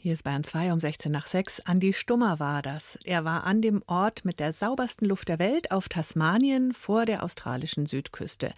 Hier 0.00 0.12
ist 0.12 0.24
Bayern 0.24 0.44
2 0.44 0.72
um 0.72 0.78
16 0.78 1.10
nach 1.10 1.26
6. 1.26 1.60
Andi 1.66 1.92
Stummer 1.92 2.38
war 2.38 2.60
das. 2.60 2.98
Er 3.04 3.24
war 3.24 3.44
an 3.44 3.62
dem 3.62 3.82
Ort 3.86 4.24
mit 4.26 4.40
der 4.40 4.52
saubersten 4.52 5.08
Luft 5.08 5.28
der 5.28 5.38
Welt 5.38 5.72
auf 5.72 5.88
Tasmanien 5.88 6.72
vor 6.72 7.06
der 7.06 7.24
australischen 7.24 7.86
Südküste. 7.86 8.52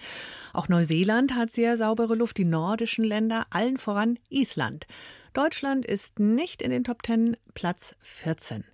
Auch 0.53 0.69
Neuseeland 0.69 1.35
hat 1.35 1.51
sehr 1.53 1.77
saubere 1.77 2.17
Luft, 2.17 2.39
die 2.39 2.45
nordischen 2.45 3.05
Länder, 3.05 3.47
allen 3.51 3.79
voran 3.79 4.19
Island. 4.29 4.87
Deutschland 5.33 5.87
ist 5.87 6.19
nicht 6.19 6.61
in 6.61 6.73
den 6.73 6.85
Top 6.85 7.07
10, 7.07 7.37
Platz 7.55 7.95
14. 8.01 8.65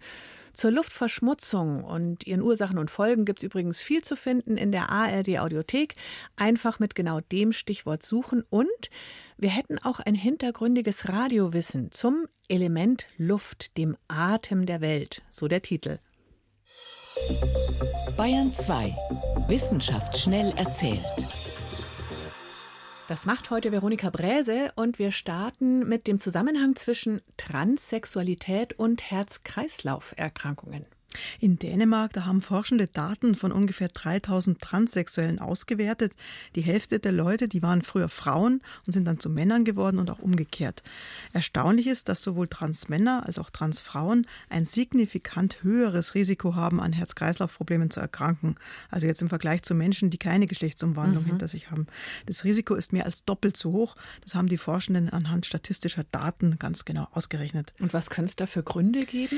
Zur 0.56 0.70
Luftverschmutzung 0.70 1.84
und 1.84 2.26
ihren 2.26 2.40
Ursachen 2.40 2.78
und 2.78 2.90
Folgen 2.90 3.26
gibt 3.26 3.40
es 3.40 3.44
übrigens 3.44 3.82
viel 3.82 4.02
zu 4.02 4.16
finden 4.16 4.56
in 4.56 4.72
der 4.72 4.88
ARD 4.88 5.38
Audiothek. 5.38 5.96
Einfach 6.34 6.78
mit 6.78 6.94
genau 6.94 7.20
dem 7.20 7.52
Stichwort 7.52 8.02
suchen 8.02 8.42
und 8.48 8.66
wir 9.36 9.50
hätten 9.50 9.78
auch 9.78 10.00
ein 10.00 10.14
hintergründiges 10.14 11.10
Radiowissen 11.10 11.92
zum 11.92 12.26
Element 12.48 13.06
Luft, 13.18 13.76
dem 13.76 13.98
Atem 14.08 14.64
der 14.64 14.80
Welt, 14.80 15.20
so 15.28 15.46
der 15.46 15.60
Titel. 15.60 15.98
Bayern 18.16 18.50
2. 18.50 18.96
Wissenschaft 19.48 20.16
schnell 20.16 20.54
erzählt. 20.56 21.45
Das 23.08 23.24
macht 23.24 23.50
heute 23.50 23.70
Veronika 23.70 24.10
Bräse 24.10 24.72
und 24.74 24.98
wir 24.98 25.12
starten 25.12 25.88
mit 25.88 26.08
dem 26.08 26.18
Zusammenhang 26.18 26.74
zwischen 26.74 27.22
Transsexualität 27.36 28.76
und 28.80 29.08
Herz-Kreislauf-Erkrankungen. 29.08 30.86
In 31.40 31.58
Dänemark, 31.58 32.12
da 32.12 32.24
haben 32.26 32.42
Forschende 32.42 32.86
Daten 32.86 33.34
von 33.34 33.52
ungefähr 33.52 33.88
3000 33.88 34.60
Transsexuellen 34.60 35.38
ausgewertet. 35.38 36.12
Die 36.54 36.60
Hälfte 36.60 36.98
der 36.98 37.12
Leute, 37.12 37.48
die 37.48 37.62
waren 37.62 37.82
früher 37.82 38.08
Frauen 38.08 38.60
und 38.86 38.92
sind 38.92 39.04
dann 39.06 39.18
zu 39.18 39.30
Männern 39.30 39.64
geworden 39.64 39.98
und 39.98 40.10
auch 40.10 40.18
umgekehrt. 40.18 40.82
Erstaunlich 41.32 41.86
ist, 41.86 42.08
dass 42.08 42.22
sowohl 42.22 42.48
Transmänner 42.48 43.24
als 43.26 43.38
auch 43.38 43.50
Transfrauen 43.50 44.26
ein 44.48 44.64
signifikant 44.64 45.62
höheres 45.62 46.14
Risiko 46.14 46.54
haben, 46.54 46.80
an 46.80 46.92
Herz-Kreislauf-Problemen 46.92 47.90
zu 47.90 48.00
erkranken. 48.00 48.56
Also 48.90 49.06
jetzt 49.06 49.22
im 49.22 49.28
Vergleich 49.28 49.62
zu 49.62 49.74
Menschen, 49.74 50.10
die 50.10 50.18
keine 50.18 50.46
Geschlechtsumwandlung 50.46 51.24
mhm. 51.24 51.28
hinter 51.28 51.48
sich 51.48 51.70
haben. 51.70 51.86
Das 52.26 52.44
Risiko 52.44 52.74
ist 52.74 52.92
mehr 52.92 53.06
als 53.06 53.24
doppelt 53.24 53.56
so 53.56 53.72
hoch. 53.72 53.96
Das 54.22 54.34
haben 54.34 54.48
die 54.48 54.58
Forschenden 54.58 55.10
anhand 55.10 55.46
statistischer 55.46 56.04
Daten 56.10 56.58
ganz 56.58 56.84
genau 56.84 57.08
ausgerechnet. 57.12 57.72
Und 57.80 57.94
was 57.94 58.10
könnte 58.10 58.30
es 58.30 58.36
da 58.36 58.46
für 58.46 58.62
Gründe 58.62 59.04
geben? 59.04 59.36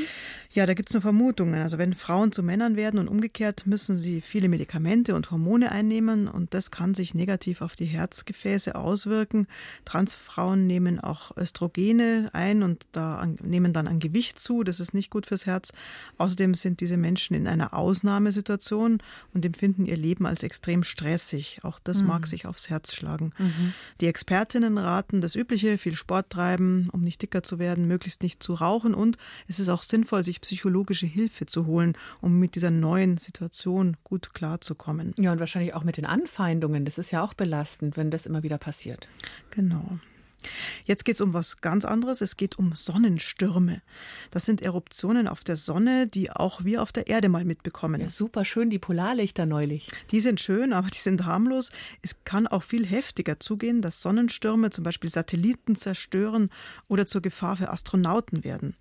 Ja, 0.53 0.67
da 0.67 0.75
gibt 0.75 0.89
es 0.89 0.95
nur 0.95 1.03
Vermutungen. 1.03 1.58
Also 1.63 1.79
wenn 1.79 1.95
Frauen 1.95 2.33
zu 2.33 2.43
Männern 2.43 2.77
werden 2.77 2.99
und 2.99 3.09
umgekehrt 3.09 3.67
müssen 3.67 3.97
sie 3.97 4.21
viele 4.21 4.49
Medikamente 4.49 5.15
und 5.15 5.31
Hormone 5.31 5.73
einnehmen 5.73 6.29
und 6.29 6.55
das 6.55 6.71
kann 6.71 6.95
sich 6.95 7.15
negativ 7.15 7.63
auf 7.63 7.77
die 7.77 7.87
Herzgefäße 7.87 8.75
auswirken. 8.75 9.47
Transfrauen 9.85 10.67
nehmen 10.67 11.01
auch 11.01 11.37
Östrogene 11.37 12.31
ein 12.33 12.63
und 12.63 12.87
da 12.93 13.27
nehmen 13.43 13.73
dann 13.73 13.89
an 13.89 13.99
Gewicht 13.99 14.39
zu. 14.39 14.65
Das 14.65 14.81
ist 14.81 14.95
nicht 14.95 15.11
gut 15.11 15.27
fürs 15.27 15.47
Herz. 15.47 15.73
Außerdem 16.19 16.55
sind 16.55 16.81
diese 16.81 16.97
Menschen 16.97 17.35
in 17.35 17.49
einer 17.49 17.75
Ausnahmesituation 17.75 19.03
und 19.35 19.45
empfinden 19.45 19.87
ihr 19.87 19.97
Leben 19.97 20.27
als 20.27 20.43
extrem 20.43 20.85
stressig. 20.85 21.61
Auch 21.63 21.79
das 21.79 22.03
mhm. 22.03 22.09
mag 22.09 22.27
sich 22.27 22.47
aufs 22.47 22.71
Herz 22.71 22.95
schlagen. 22.95 23.33
Mhm. 23.39 23.75
Die 24.01 24.07
Expertinnen 24.07 24.79
raten 24.79 25.21
das 25.21 25.35
Übliche, 25.35 25.79
viel 25.79 25.95
Sport 25.95 26.31
treiben, 26.31 26.89
um 26.93 27.03
nicht 27.03 27.23
dicker 27.23 27.43
zu 27.43 27.59
werden, 27.59 27.87
möglichst 27.87 28.23
nicht 28.23 28.43
zu 28.43 28.55
rauchen 28.55 28.95
und 28.95 29.17
es 29.47 29.59
ist 29.61 29.69
auch 29.69 29.83
sinnvoll, 29.83 30.25
sich 30.25 30.41
psychologische 30.41 31.07
Hilfe 31.07 31.47
zu 31.49 31.67
holen, 31.67 31.95
um 32.21 32.39
mit 32.39 32.55
dieser 32.55 32.71
neuen 32.71 33.19
Situation 33.19 33.97
gut 34.05 34.35
klarzukommen. 34.35 35.15
Ja, 35.19 35.33
und 35.33 35.41
wahrscheinlich 35.41 35.75
auch 35.75 35.85
mit 35.85 35.97
den 35.97 36.07
Anfeindungen. 36.07 36.85
Das 36.85 36.99
ist 36.99 37.11
ja 37.11 37.23
auch 37.23 37.35
belastend, 37.35 37.97
wenn 37.97 38.11
das 38.11 38.27
immer 38.27 38.43
wieder 38.43 38.59
passiert. 38.59 39.09
Genau. 39.51 39.99
Jetzt 40.85 41.05
geht 41.05 41.17
es 41.17 41.21
um 41.21 41.35
was 41.35 41.61
ganz 41.61 41.85
anderes. 41.85 42.21
Es 42.21 42.37
geht 42.37 42.59
um 42.59 42.75
Sonnenstürme. 42.75 43.83
Das 44.31 44.45
sind 44.45 44.63
Eruptionen 44.63 45.29
auf 45.29 45.45
der 45.45 45.57
Sonne, 45.57 46.07
die 46.07 46.31
auch 46.31 46.65
wir 46.65 46.83
auf 46.83 46.93
der 46.93 47.09
Erde 47.09 47.29
mal 47.29 47.45
mitbekommen. 47.45 48.01
Ja, 48.01 48.09
super 48.09 48.45
schön, 48.45 48.71
die 48.71 48.79
Polarlichter 48.79 49.47
neulich. 49.47 49.89
Die 50.11 50.21
sind 50.21 50.41
schön, 50.41 50.73
aber 50.73 50.89
die 50.89 50.99
sind 50.99 51.25
harmlos. 51.27 51.71
Es 52.03 52.17
kann 52.25 52.47
auch 52.47 52.63
viel 52.63 52.87
heftiger 52.87 53.41
zugehen, 53.41 53.83
dass 53.83 54.01
Sonnenstürme 54.01 54.71
zum 54.71 54.85
Beispiel 54.85 55.11
Satelliten 55.11 55.77
zerstören 55.77 56.51
oder 56.89 57.07
zur 57.07 57.23
Gefahr 57.23 57.57
für 57.57 57.71
Astronauten 57.71 58.45
werden. 58.45 58.77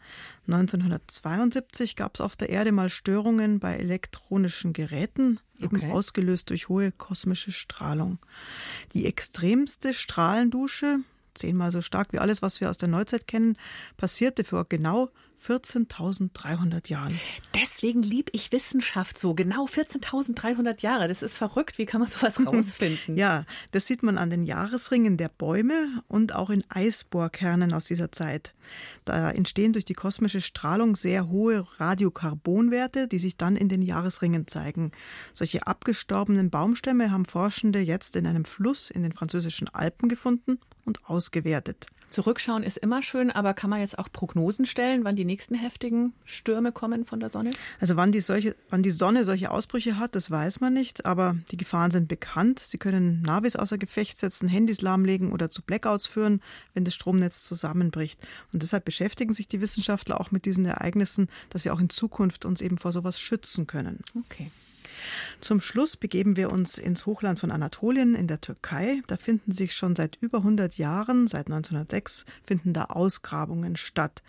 1972 0.48 1.96
gab 1.96 2.16
es 2.16 2.22
auf 2.22 2.38
der 2.38 2.50
Erde 2.50 2.72
mal 2.72 2.90
Störungen 2.90 3.60
bei 3.60 3.76
elektronischen 3.76 4.74
Geräten, 4.74 5.40
eben 5.60 5.78
okay. 5.78 5.92
ausgelöst 5.92 6.50
durch 6.50 6.70
hohe 6.70 6.92
kosmische 6.92 7.52
Strahlung. 7.52 8.20
Die 8.94 9.06
extremste 9.06 9.94
Strahlendusche, 9.94 11.00
zehnmal 11.38 11.72
so 11.72 11.82
stark 11.82 12.13
wie 12.13 12.20
alles, 12.20 12.41
was 12.41 12.62
wir 12.62 12.70
aus 12.70 12.77
der 12.77 12.89
Neuzeit 12.89 13.27
kennen, 13.27 13.58
passierte 13.98 14.44
vor 14.44 14.65
genau 14.67 15.10
14.300 15.46 16.89
Jahren. 16.89 17.20
Deswegen 17.56 18.01
liebe 18.01 18.32
ich 18.34 18.51
Wissenschaft 18.51 19.17
so. 19.17 19.34
Genau 19.34 19.65
14.300 19.65 20.82
Jahre. 20.82 21.08
Das 21.08 21.22
ist 21.22 21.38
verrückt. 21.38 21.77
Wie 21.77 21.86
kann 21.86 22.01
man 22.01 22.10
sowas 22.10 22.36
rausfinden? 22.46 23.15
ja, 23.17 23.46
das 23.72 23.88
sieht 23.88 24.03
man 24.03 24.17
an 24.17 24.29
den 24.29 24.44
Jahresringen 24.44 25.15
der 25.15 25.29
Bäume 25.29 26.03
und 26.08 26.36
auch 26.36 26.50
in 26.50 26.63
Eisbohrkernen 26.70 27.74
aus 27.74 27.86
dieser 27.86 28.12
Zeit. 28.12 28.53
Da 29.06 29.29
entstehen 29.29 29.74
durch 29.74 29.86
die 29.86 29.94
kosmische 29.94 30.41
Strahlung 30.41 30.96
sehr 30.96 31.29
hohe 31.29 31.65
Radiokarbonwerte, 31.77 33.08
die 33.08 33.20
sich 33.20 33.38
dann 33.38 33.56
in 33.56 33.70
den 33.70 33.82
Jahresringen 33.82 34.48
zeigen. 34.48 34.91
Solche 35.34 35.65
abgestorbenen 35.67 36.50
Baumstämme 36.50 37.12
haben 37.12 37.25
Forschende 37.25 37.79
jetzt 37.79 38.15
in 38.15 38.25
einem 38.25 38.44
Fluss 38.44 38.89
in 38.89 39.03
den 39.03 39.13
französischen 39.13 39.70
Alpen 39.70 40.10
gefunden 40.10 40.60
und 40.88 41.06
ausgewertet. 41.06 41.88
Zurückschauen 42.10 42.63
ist 42.63 42.77
immer 42.77 43.01
schön, 43.01 43.32
aber 43.32 43.53
kann 43.53 43.70
man 43.70 43.82
jetzt 43.82 44.00
auch 44.00 44.12
Prognosen 44.12 44.65
stellen, 44.65 45.03
wann 45.03 45.17
die 45.17 45.25
nächsten 45.25 45.56
heftigen 45.56 46.13
Stürme 46.24 46.72
kommen 46.72 47.06
von 47.06 47.20
der 47.20 47.29
Sonne? 47.29 47.51
Also 47.79 47.98
wann 47.98 48.12
die, 48.12 48.22
solche, 48.22 48.56
wann 48.70 48.82
die 48.82 48.91
Sonne 48.91 49.25
solche 49.25 49.51
Ausbrüche 49.51 50.00
hat, 50.00 50.15
das 50.15 50.32
weiß 50.32 50.62
man 50.62 50.74
nicht, 50.74 51.06
aber 51.06 51.36
die 51.51 51.58
Gefahren 51.58 51.91
sind 51.91 52.08
bekannt. 52.08 52.60
Sie 52.60 52.77
können 52.77 53.22
Navis 53.22 53.56
außer 53.58 53.77
Gefecht 53.77 54.17
setzen, 54.17 54.48
Handys 54.48 54.82
lahmlegen 54.82 55.34
oder 55.34 55.50
zu 55.50 55.62
Blackouts 55.62 56.08
führen, 56.08 56.41
wenn 56.74 56.86
das 56.86 56.96
Stromnetz 56.96 57.44
zusammenbricht. 57.44 58.25
Und 58.53 58.63
deshalb 58.63 58.86
beschäftigen 58.86 59.34
sich 59.34 59.48
die 59.50 59.62
Wissenschaftler 59.62 60.22
auch 60.22 60.32
mit 60.32 60.46
diesen 60.46 60.65
Ereignissen, 60.65 61.27
dass 61.50 61.65
wir 61.65 61.74
auch 61.74 61.79
in 61.79 61.89
Zukunft 61.89 62.46
uns 62.46 62.62
eben 62.62 62.77
vor 62.77 62.94
sowas 62.94 63.20
schützen 63.20 63.67
können. 63.67 64.00
Okay. 64.15 64.50
Zum 65.41 65.62
Schluss 65.62 65.98
begeben 65.98 66.36
wir 66.36 66.51
uns 66.51 66.77
ins 66.77 67.06
Hochland 67.06 67.39
von 67.39 67.51
Anatolien 67.51 68.15
in 68.15 68.27
der 68.27 68.41
Türkei. 68.41 69.01
Da 69.08 69.17
finden 69.17 69.51
sich 69.51 69.74
schon 69.74 69.96
seit 69.96 70.17
über 70.22 70.39
100 70.39 70.76
100 70.77 70.79
Jahren, 70.79 71.27
seit 71.27 71.48
1906, 71.48 72.25
finden 72.43 72.74
da 72.74 72.86
Ausgrabungen 72.86 73.75
statt. 73.75 74.22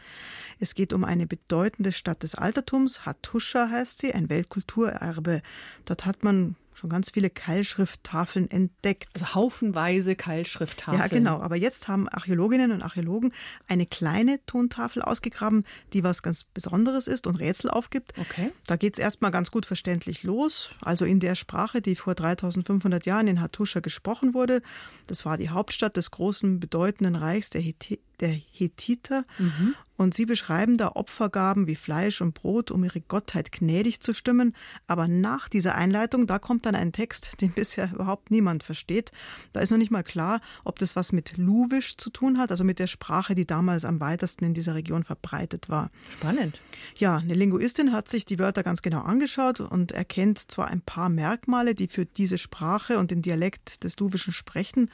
Es 0.58 0.74
geht 0.74 0.92
um 0.92 1.04
eine 1.04 1.26
bedeutende 1.26 1.92
Stadt 1.92 2.22
des 2.22 2.34
Altertums, 2.34 3.06
Hattusha 3.06 3.68
heißt 3.70 4.00
sie, 4.00 4.14
ein 4.14 4.28
Weltkulturerbe. 4.28 5.42
Dort 5.84 6.06
hat 6.06 6.24
man 6.24 6.56
schon 6.78 6.90
ganz 6.90 7.10
viele 7.10 7.28
Keilschrifttafeln 7.28 8.48
entdeckt. 8.50 9.08
Also 9.14 9.34
haufenweise 9.34 10.14
Keilschrifttafeln. 10.14 11.00
Ja, 11.00 11.08
genau. 11.08 11.40
Aber 11.40 11.56
jetzt 11.56 11.88
haben 11.88 12.08
Archäologinnen 12.08 12.70
und 12.70 12.82
Archäologen 12.82 13.32
eine 13.66 13.84
kleine 13.84 14.38
Tontafel 14.46 15.02
ausgegraben, 15.02 15.64
die 15.92 16.04
was 16.04 16.22
ganz 16.22 16.44
Besonderes 16.44 17.08
ist 17.08 17.26
und 17.26 17.36
Rätsel 17.36 17.70
aufgibt. 17.70 18.12
Okay. 18.16 18.52
Da 18.66 18.76
geht 18.76 18.94
es 18.94 18.98
erstmal 18.98 19.32
ganz 19.32 19.50
gut 19.50 19.66
verständlich 19.66 20.22
los. 20.22 20.70
Also 20.80 21.04
in 21.04 21.18
der 21.18 21.34
Sprache, 21.34 21.82
die 21.82 21.96
vor 21.96 22.14
3500 22.14 23.04
Jahren 23.06 23.26
in 23.26 23.40
Hattusha 23.40 23.80
gesprochen 23.80 24.32
wurde. 24.32 24.62
Das 25.08 25.24
war 25.24 25.36
die 25.36 25.50
Hauptstadt 25.50 25.96
des 25.96 26.12
großen, 26.12 26.60
bedeutenden 26.60 27.16
Reichs 27.16 27.50
der, 27.50 27.60
Hethiter 27.60 28.07
der 28.20 28.30
Hethiter. 28.52 29.24
Mhm. 29.38 29.74
Und 29.98 30.14
sie 30.14 30.26
beschreiben 30.26 30.76
da 30.76 30.92
Opfergaben 30.94 31.66
wie 31.66 31.74
Fleisch 31.74 32.20
und 32.20 32.32
Brot, 32.32 32.70
um 32.70 32.84
ihre 32.84 33.00
Gottheit 33.00 33.50
gnädig 33.50 34.00
zu 34.00 34.14
stimmen. 34.14 34.54
Aber 34.86 35.08
nach 35.08 35.48
dieser 35.48 35.74
Einleitung, 35.74 36.28
da 36.28 36.38
kommt 36.38 36.66
dann 36.66 36.76
ein 36.76 36.92
Text, 36.92 37.40
den 37.40 37.50
bisher 37.54 37.90
überhaupt 37.92 38.30
niemand 38.30 38.62
versteht. 38.62 39.10
Da 39.52 39.60
ist 39.60 39.70
noch 39.70 39.78
nicht 39.78 39.90
mal 39.90 40.04
klar, 40.04 40.40
ob 40.64 40.78
das 40.78 40.94
was 40.94 41.10
mit 41.10 41.36
Luwisch 41.36 41.96
zu 41.96 42.10
tun 42.10 42.38
hat, 42.38 42.52
also 42.52 42.62
mit 42.62 42.78
der 42.78 42.86
Sprache, 42.86 43.34
die 43.34 43.44
damals 43.44 43.84
am 43.84 43.98
weitesten 43.98 44.44
in 44.44 44.54
dieser 44.54 44.76
Region 44.76 45.02
verbreitet 45.02 45.68
war. 45.68 45.90
Spannend. 46.10 46.60
Ja, 46.96 47.16
eine 47.16 47.34
Linguistin 47.34 47.92
hat 47.92 48.08
sich 48.08 48.24
die 48.24 48.38
Wörter 48.38 48.62
ganz 48.62 48.82
genau 48.82 49.00
angeschaut 49.00 49.58
und 49.58 49.90
erkennt 49.90 50.38
zwar 50.38 50.68
ein 50.68 50.80
paar 50.80 51.08
Merkmale, 51.08 51.74
die 51.74 51.88
für 51.88 52.06
diese 52.06 52.38
Sprache 52.38 52.98
und 52.98 53.10
den 53.10 53.20
Dialekt 53.20 53.82
des 53.82 53.98
Luwischen 53.98 54.32
sprechen, 54.32 54.90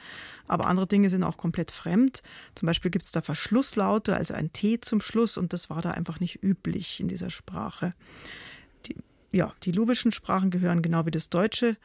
aber 0.47 0.65
andere 0.65 0.87
Dinge 0.87 1.11
sind 1.11 1.23
auch 1.23 1.37
komplett 1.37 1.69
fremd. 1.69 2.23
Zum 2.55 2.65
Beispiel 2.65 2.89
gibt 2.89 3.05
es 3.05 3.11
da 3.15 3.21
Verschlusslaute, 3.21 4.15
also 4.15 4.33
ein 4.33 4.51
T 4.53 4.79
zum 4.79 5.01
Schluss, 5.01 5.37
und 5.37 5.53
das 5.53 5.69
war 5.69 5.81
da 5.81 5.91
einfach 5.91 6.19
nicht 6.19 6.43
üblich 6.43 6.99
in 6.99 7.07
dieser 7.07 7.29
Sprache. 7.29 7.93
Die, 8.85 8.95
ja, 9.31 9.53
die 9.63 9.71
luwischen 9.71 10.11
Sprachen 10.11 10.49
gehören 10.51 10.81
genau 10.81 11.05
wie 11.05 11.11
das 11.11 11.29
Deutsche 11.29 11.77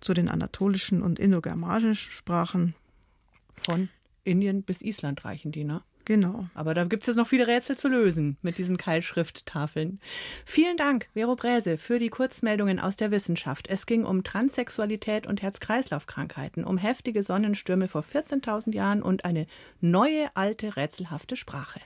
zu 0.00 0.14
den 0.14 0.28
anatolischen 0.28 1.02
und 1.02 1.18
indogermanischen 1.18 2.12
Sprachen. 2.12 2.74
Von 3.52 3.88
Indien 4.24 4.62
bis 4.62 4.82
Island 4.82 5.24
reichen 5.24 5.52
die, 5.52 5.64
ne? 5.64 5.82
Genau. 6.06 6.46
Aber 6.54 6.72
da 6.72 6.84
gibt 6.84 7.02
es 7.02 7.08
jetzt 7.08 7.16
noch 7.16 7.26
viele 7.26 7.48
Rätsel 7.48 7.76
zu 7.76 7.88
lösen 7.88 8.36
mit 8.40 8.58
diesen 8.58 8.76
Keilschrifttafeln. 8.76 10.00
Vielen 10.44 10.76
Dank, 10.76 11.08
Vero 11.14 11.34
Bräse, 11.34 11.78
für 11.78 11.98
die 11.98 12.10
Kurzmeldungen 12.10 12.78
aus 12.78 12.94
der 12.94 13.10
Wissenschaft. 13.10 13.68
Es 13.68 13.86
ging 13.86 14.04
um 14.04 14.22
Transsexualität 14.22 15.26
und 15.26 15.42
Herz-Kreislauf-Krankheiten, 15.42 16.64
um 16.64 16.78
heftige 16.78 17.24
Sonnenstürme 17.24 17.88
vor 17.88 18.02
14.000 18.02 18.72
Jahren 18.72 19.02
und 19.02 19.24
eine 19.24 19.48
neue, 19.80 20.28
alte, 20.34 20.76
rätselhafte 20.76 21.34
Sprache. 21.34 21.80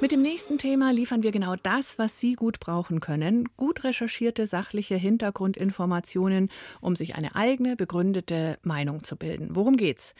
Mit 0.00 0.12
dem 0.12 0.22
nächsten 0.22 0.58
Thema 0.58 0.92
liefern 0.92 1.24
wir 1.24 1.32
genau 1.32 1.56
das, 1.56 1.98
was 1.98 2.20
Sie 2.20 2.34
gut 2.34 2.60
brauchen 2.60 3.00
können. 3.00 3.48
Gut 3.56 3.82
recherchierte 3.82 4.46
sachliche 4.46 4.94
Hintergrundinformationen, 4.94 6.50
um 6.80 6.94
sich 6.94 7.16
eine 7.16 7.34
eigene, 7.34 7.74
begründete 7.74 8.58
Meinung 8.62 9.02
zu 9.02 9.16
bilden. 9.16 9.48
Worum 9.56 9.76
geht's? 9.76 10.14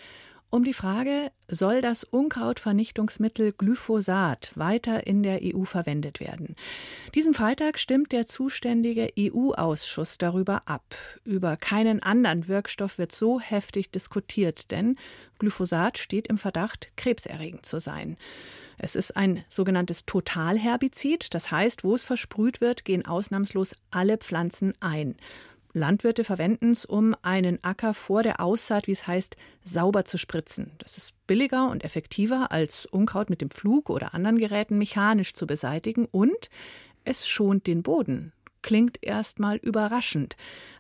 Um 0.51 0.65
die 0.65 0.73
Frage, 0.73 1.31
soll 1.47 1.81
das 1.81 2.03
Unkrautvernichtungsmittel 2.03 3.53
Glyphosat 3.53 4.51
weiter 4.57 5.07
in 5.07 5.23
der 5.23 5.41
EU 5.43 5.63
verwendet 5.63 6.19
werden? 6.19 6.57
Diesen 7.15 7.35
Freitag 7.35 7.79
stimmt 7.79 8.11
der 8.11 8.27
zuständige 8.27 9.13
EU-Ausschuss 9.17 10.19
darüber 10.19 10.63
ab. 10.65 10.97
Über 11.25 11.57
keinen 11.57 12.03
anderen 12.03 12.49
Wirkstoff 12.49 12.99
wird 12.99 13.13
so 13.13 13.39
heftig 13.39 13.93
diskutiert, 13.93 14.73
denn 14.73 14.97
Glyphosat 15.39 15.99
steht 15.99 16.27
im 16.27 16.39
Verdacht, 16.39 16.91
krebserregend 16.97 17.65
zu 17.65 17.79
sein. 17.79 18.17
Es 18.79 18.95
ist 18.95 19.17
ein 19.17 19.45
sogenanntes 19.51 20.07
Totalherbizid, 20.07 21.35
das 21.35 21.51
heißt, 21.51 21.83
wo 21.83 21.95
es 21.97 22.05
versprüht 22.05 22.61
wird, 22.61 22.85
gehen 22.85 23.05
ausnahmslos 23.05 23.75
alle 23.91 24.19
Pflanzen 24.19 24.73
ein. 24.81 25.17
Landwirte 25.73 26.25
verwenden 26.25 26.71
es, 26.71 26.85
um 26.85 27.15
einen 27.23 27.63
Acker 27.63 27.93
vor 27.93 28.23
der 28.23 28.41
Aussaat, 28.41 28.87
wie 28.87 28.93
es 28.93 29.07
heißt, 29.07 29.37
sauber 29.65 30.05
zu 30.05 30.17
spritzen. 30.17 30.73
Das 30.79 30.97
ist 30.97 31.15
billiger 31.27 31.71
und 31.71 31.85
effektiver, 31.85 32.53
als 32.53 32.87
Unkraut 32.87 33.31
mit 33.31 33.41
dem 33.41 33.51
Flug 33.51 33.91
oder 33.91 34.15
anderen 34.15 34.39
Geräten 34.39 34.79
mechanisch 34.79 35.35
zu 35.35 35.47
beseitigen 35.47 36.07
und 36.11 36.49
es 37.05 37.29
schont 37.29 37.67
den 37.67 37.83
Boden. 37.83 38.33
Klingt 38.63 38.99
erstmal 39.03 39.57
überraschend. 39.57 40.37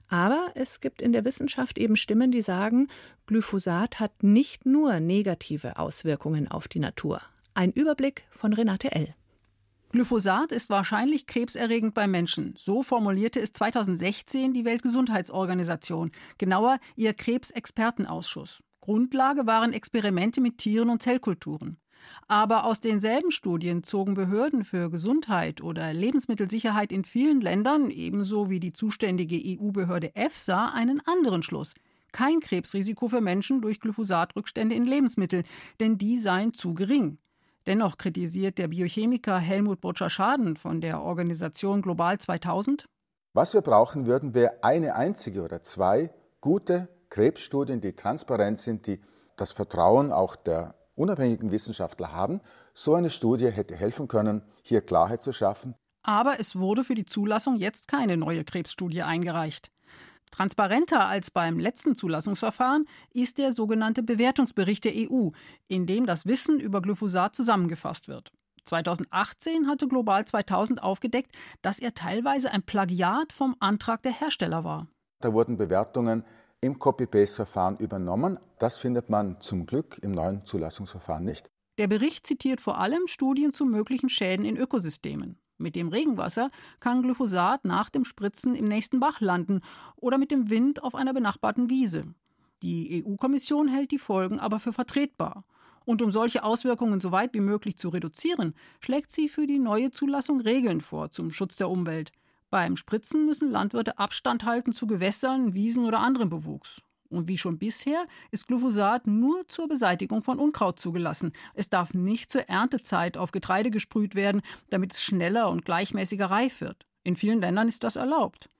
Aber 0.08 0.48
es 0.54 0.80
gibt 0.80 1.02
in 1.02 1.12
der 1.12 1.24
Wissenschaft 1.24 1.78
eben 1.78 1.96
Stimmen, 1.96 2.30
die 2.30 2.40
sagen, 2.40 2.88
Glyphosat 3.26 4.00
hat 4.00 4.22
nicht 4.22 4.64
nur 4.64 5.00
negative 5.00 5.78
Auswirkungen 5.78 6.48
auf 6.48 6.66
die 6.66 6.80
Natur. 6.80 7.20
Ein 7.58 7.72
Überblick 7.72 8.22
von 8.30 8.52
Renate 8.52 8.92
L. 8.92 9.16
Glyphosat 9.90 10.52
ist 10.52 10.70
wahrscheinlich 10.70 11.26
krebserregend 11.26 11.92
beim 11.92 12.12
Menschen. 12.12 12.54
So 12.56 12.82
formulierte 12.82 13.40
es 13.40 13.52
2016 13.52 14.52
die 14.52 14.64
Weltgesundheitsorganisation, 14.64 16.12
genauer 16.38 16.78
ihr 16.94 17.14
Krebsexpertenausschuss. 17.14 18.62
Grundlage 18.80 19.48
waren 19.48 19.72
Experimente 19.72 20.40
mit 20.40 20.58
Tieren 20.58 20.88
und 20.88 21.02
Zellkulturen. 21.02 21.78
Aber 22.28 22.62
aus 22.62 22.78
denselben 22.78 23.32
Studien 23.32 23.82
zogen 23.82 24.14
Behörden 24.14 24.62
für 24.62 24.88
Gesundheit 24.88 25.60
oder 25.60 25.92
Lebensmittelsicherheit 25.92 26.92
in 26.92 27.04
vielen 27.04 27.40
Ländern, 27.40 27.90
ebenso 27.90 28.50
wie 28.50 28.60
die 28.60 28.72
zuständige 28.72 29.34
EU-Behörde 29.36 30.14
EFSA, 30.14 30.68
einen 30.68 31.02
anderen 31.06 31.42
Schluss. 31.42 31.74
Kein 32.12 32.38
Krebsrisiko 32.38 33.08
für 33.08 33.20
Menschen 33.20 33.60
durch 33.62 33.80
Glyphosatrückstände 33.80 34.76
in 34.76 34.86
Lebensmitteln, 34.86 35.42
denn 35.80 35.98
die 35.98 36.18
seien 36.18 36.54
zu 36.54 36.74
gering. 36.74 37.18
Dennoch 37.68 37.98
kritisiert 37.98 38.56
der 38.56 38.68
Biochemiker 38.68 39.38
Helmut 39.38 39.82
Burtscher-Schaden 39.82 40.56
von 40.56 40.80
der 40.80 41.02
Organisation 41.02 41.82
Global 41.82 42.16
2000. 42.16 42.88
Was 43.34 43.52
wir 43.52 43.60
brauchen 43.60 44.06
würden, 44.06 44.32
wäre 44.32 44.64
eine 44.64 44.94
einzige 44.94 45.42
oder 45.42 45.62
zwei 45.62 46.10
gute 46.40 46.88
Krebsstudien, 47.10 47.82
die 47.82 47.92
transparent 47.92 48.58
sind, 48.58 48.86
die 48.86 49.02
das 49.36 49.52
Vertrauen 49.52 50.12
auch 50.12 50.34
der 50.34 50.76
unabhängigen 50.94 51.50
Wissenschaftler 51.50 52.14
haben. 52.14 52.40
So 52.72 52.94
eine 52.94 53.10
Studie 53.10 53.50
hätte 53.50 53.76
helfen 53.76 54.08
können, 54.08 54.40
hier 54.62 54.80
Klarheit 54.80 55.20
zu 55.20 55.34
schaffen. 55.34 55.74
Aber 56.02 56.40
es 56.40 56.58
wurde 56.58 56.84
für 56.84 56.94
die 56.94 57.04
Zulassung 57.04 57.56
jetzt 57.56 57.86
keine 57.86 58.16
neue 58.16 58.44
Krebsstudie 58.44 59.02
eingereicht. 59.02 59.70
Transparenter 60.30 61.06
als 61.06 61.30
beim 61.30 61.58
letzten 61.58 61.94
Zulassungsverfahren 61.94 62.86
ist 63.12 63.38
der 63.38 63.52
sogenannte 63.52 64.02
Bewertungsbericht 64.02 64.84
der 64.84 64.92
EU, 64.96 65.30
in 65.68 65.86
dem 65.86 66.06
das 66.06 66.26
Wissen 66.26 66.60
über 66.60 66.82
Glyphosat 66.82 67.34
zusammengefasst 67.34 68.08
wird. 68.08 68.32
2018 68.64 69.66
hatte 69.66 69.88
Global 69.88 70.24
2000 70.26 70.82
aufgedeckt, 70.82 71.34
dass 71.62 71.78
er 71.78 71.94
teilweise 71.94 72.52
ein 72.52 72.62
Plagiat 72.62 73.32
vom 73.32 73.56
Antrag 73.60 74.02
der 74.02 74.12
Hersteller 74.12 74.64
war. 74.64 74.88
Da 75.20 75.32
wurden 75.32 75.56
Bewertungen 75.56 76.24
im 76.60 76.78
Copy-Paste-Verfahren 76.78 77.78
übernommen. 77.78 78.38
Das 78.58 78.78
findet 78.78 79.08
man 79.08 79.40
zum 79.40 79.66
Glück 79.66 79.98
im 80.02 80.12
neuen 80.12 80.44
Zulassungsverfahren 80.44 81.24
nicht. 81.24 81.50
Der 81.78 81.86
Bericht 81.86 82.26
zitiert 82.26 82.60
vor 82.60 82.78
allem 82.78 83.06
Studien 83.06 83.52
zu 83.52 83.64
möglichen 83.64 84.08
Schäden 84.08 84.44
in 84.44 84.56
Ökosystemen. 84.56 85.38
Mit 85.58 85.76
dem 85.76 85.88
Regenwasser 85.88 86.50
kann 86.80 87.02
Glyphosat 87.02 87.64
nach 87.64 87.90
dem 87.90 88.04
Spritzen 88.04 88.54
im 88.54 88.64
nächsten 88.64 89.00
Bach 89.00 89.20
landen 89.20 89.60
oder 89.96 90.16
mit 90.16 90.30
dem 90.30 90.50
Wind 90.50 90.82
auf 90.82 90.94
einer 90.94 91.12
benachbarten 91.12 91.68
Wiese. 91.68 92.06
Die 92.62 93.04
EU-Kommission 93.04 93.68
hält 93.68 93.90
die 93.90 93.98
Folgen 93.98 94.40
aber 94.40 94.60
für 94.60 94.72
vertretbar. 94.72 95.44
Und 95.84 96.02
um 96.02 96.10
solche 96.10 96.44
Auswirkungen 96.44 97.00
so 97.00 97.12
weit 97.12 97.34
wie 97.34 97.40
möglich 97.40 97.76
zu 97.76 97.88
reduzieren, 97.88 98.54
schlägt 98.80 99.10
sie 99.10 99.28
für 99.28 99.46
die 99.46 99.58
neue 99.58 99.90
Zulassung 99.90 100.40
Regeln 100.40 100.80
vor 100.80 101.10
zum 101.10 101.30
Schutz 101.30 101.56
der 101.56 101.70
Umwelt. 101.70 102.12
Beim 102.50 102.76
Spritzen 102.76 103.26
müssen 103.26 103.50
Landwirte 103.50 103.98
Abstand 103.98 104.44
halten 104.44 104.72
zu 104.72 104.86
Gewässern, 104.86 105.54
Wiesen 105.54 105.84
oder 105.86 106.00
anderem 106.00 106.28
Bewuchs. 106.28 106.82
Und 107.10 107.28
wie 107.28 107.38
schon 107.38 107.58
bisher 107.58 108.06
ist 108.30 108.46
Glyphosat 108.48 109.06
nur 109.06 109.48
zur 109.48 109.66
Beseitigung 109.66 110.22
von 110.22 110.38
Unkraut 110.38 110.78
zugelassen. 110.78 111.32
Es 111.54 111.70
darf 111.70 111.94
nicht 111.94 112.30
zur 112.30 112.42
Erntezeit 112.42 113.16
auf 113.16 113.32
Getreide 113.32 113.70
gesprüht 113.70 114.14
werden, 114.14 114.42
damit 114.68 114.92
es 114.92 115.02
schneller 115.02 115.48
und 115.50 115.64
gleichmäßiger 115.64 116.26
reif 116.26 116.60
wird. 116.60 116.86
In 117.04 117.16
vielen 117.16 117.40
Ländern 117.40 117.68
ist 117.68 117.82
das 117.82 117.96
erlaubt. 117.96 118.50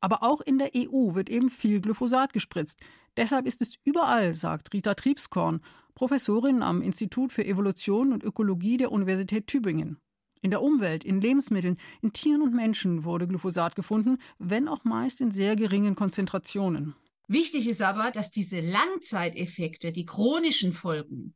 Aber 0.00 0.22
auch 0.22 0.40
in 0.40 0.58
der 0.58 0.70
EU 0.74 1.14
wird 1.14 1.28
eben 1.28 1.50
viel 1.50 1.80
Glyphosat 1.80 2.32
gespritzt. 2.32 2.80
Deshalb 3.16 3.46
ist 3.46 3.60
es 3.60 3.74
überall, 3.84 4.34
sagt 4.34 4.72
Rita 4.72 4.94
Triebskorn, 4.94 5.60
Professorin 5.94 6.62
am 6.62 6.80
Institut 6.80 7.32
für 7.32 7.44
Evolution 7.44 8.12
und 8.12 8.22
Ökologie 8.22 8.76
der 8.76 8.92
Universität 8.92 9.48
Tübingen. 9.48 9.98
In 10.40 10.52
der 10.52 10.62
Umwelt, 10.62 11.02
in 11.02 11.20
Lebensmitteln, 11.20 11.76
in 12.00 12.12
Tieren 12.12 12.42
und 12.42 12.54
Menschen 12.54 13.04
wurde 13.04 13.26
Glyphosat 13.26 13.74
gefunden, 13.74 14.18
wenn 14.38 14.68
auch 14.68 14.84
meist 14.84 15.20
in 15.20 15.32
sehr 15.32 15.56
geringen 15.56 15.96
Konzentrationen. 15.96 16.94
Wichtig 17.28 17.68
ist 17.68 17.82
aber, 17.82 18.10
dass 18.10 18.30
diese 18.30 18.60
Langzeiteffekte, 18.60 19.92
die 19.92 20.06
chronischen 20.06 20.72
Folgen, 20.72 21.34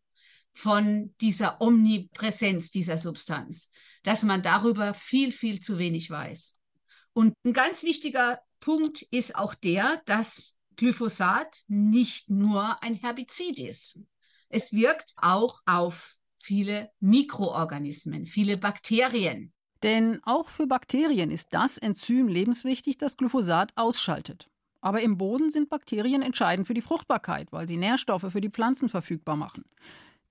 von 0.55 1.15
dieser 1.21 1.61
Omnipräsenz 1.61 2.71
dieser 2.71 2.99
Substanz, 2.99 3.71
dass 4.03 4.23
man 4.23 4.43
darüber 4.43 4.95
viel, 4.95 5.33
viel 5.33 5.61
zu 5.61 5.79
wenig 5.79 6.11
weiß. 6.11 6.59
Und 7.15 7.35
ein 7.45 7.53
ganz 7.53 7.83
wichtiger 7.83 8.41
Punkt 8.61 9.03
ist 9.11 9.35
auch 9.35 9.55
der, 9.55 10.03
dass 10.07 10.55
Glyphosat 10.77 11.63
nicht 11.69 12.31
nur 12.31 12.83
ein 12.83 12.95
Herbizid 12.95 13.59
ist. 13.59 13.99
Es 14.49 14.73
wirkt 14.73 15.15
auch 15.17 15.61
auf 15.67 16.17
viele 16.43 16.91
Mikroorganismen, 17.01 18.27
viele 18.27 18.57
Bakterien. 18.57 19.53
Denn 19.83 20.21
auch 20.25 20.49
für 20.49 20.67
Bakterien 20.67 21.31
ist 21.31 21.49
das 21.55 21.77
Enzym 21.77 22.29
lebenswichtig, 22.29 22.99
das 22.99 23.17
Glyphosat 23.17 23.73
ausschaltet. 23.77 24.49
Aber 24.83 25.01
im 25.01 25.17
Boden 25.17 25.49
sind 25.49 25.71
Bakterien 25.71 26.21
entscheidend 26.21 26.67
für 26.67 26.75
die 26.75 26.83
Fruchtbarkeit, 26.83 27.53
weil 27.53 27.67
sie 27.67 27.79
Nährstoffe 27.79 28.27
für 28.31 28.41
die 28.43 28.51
Pflanzen 28.51 28.91
verfügbar 28.91 29.37
machen. 29.37 29.65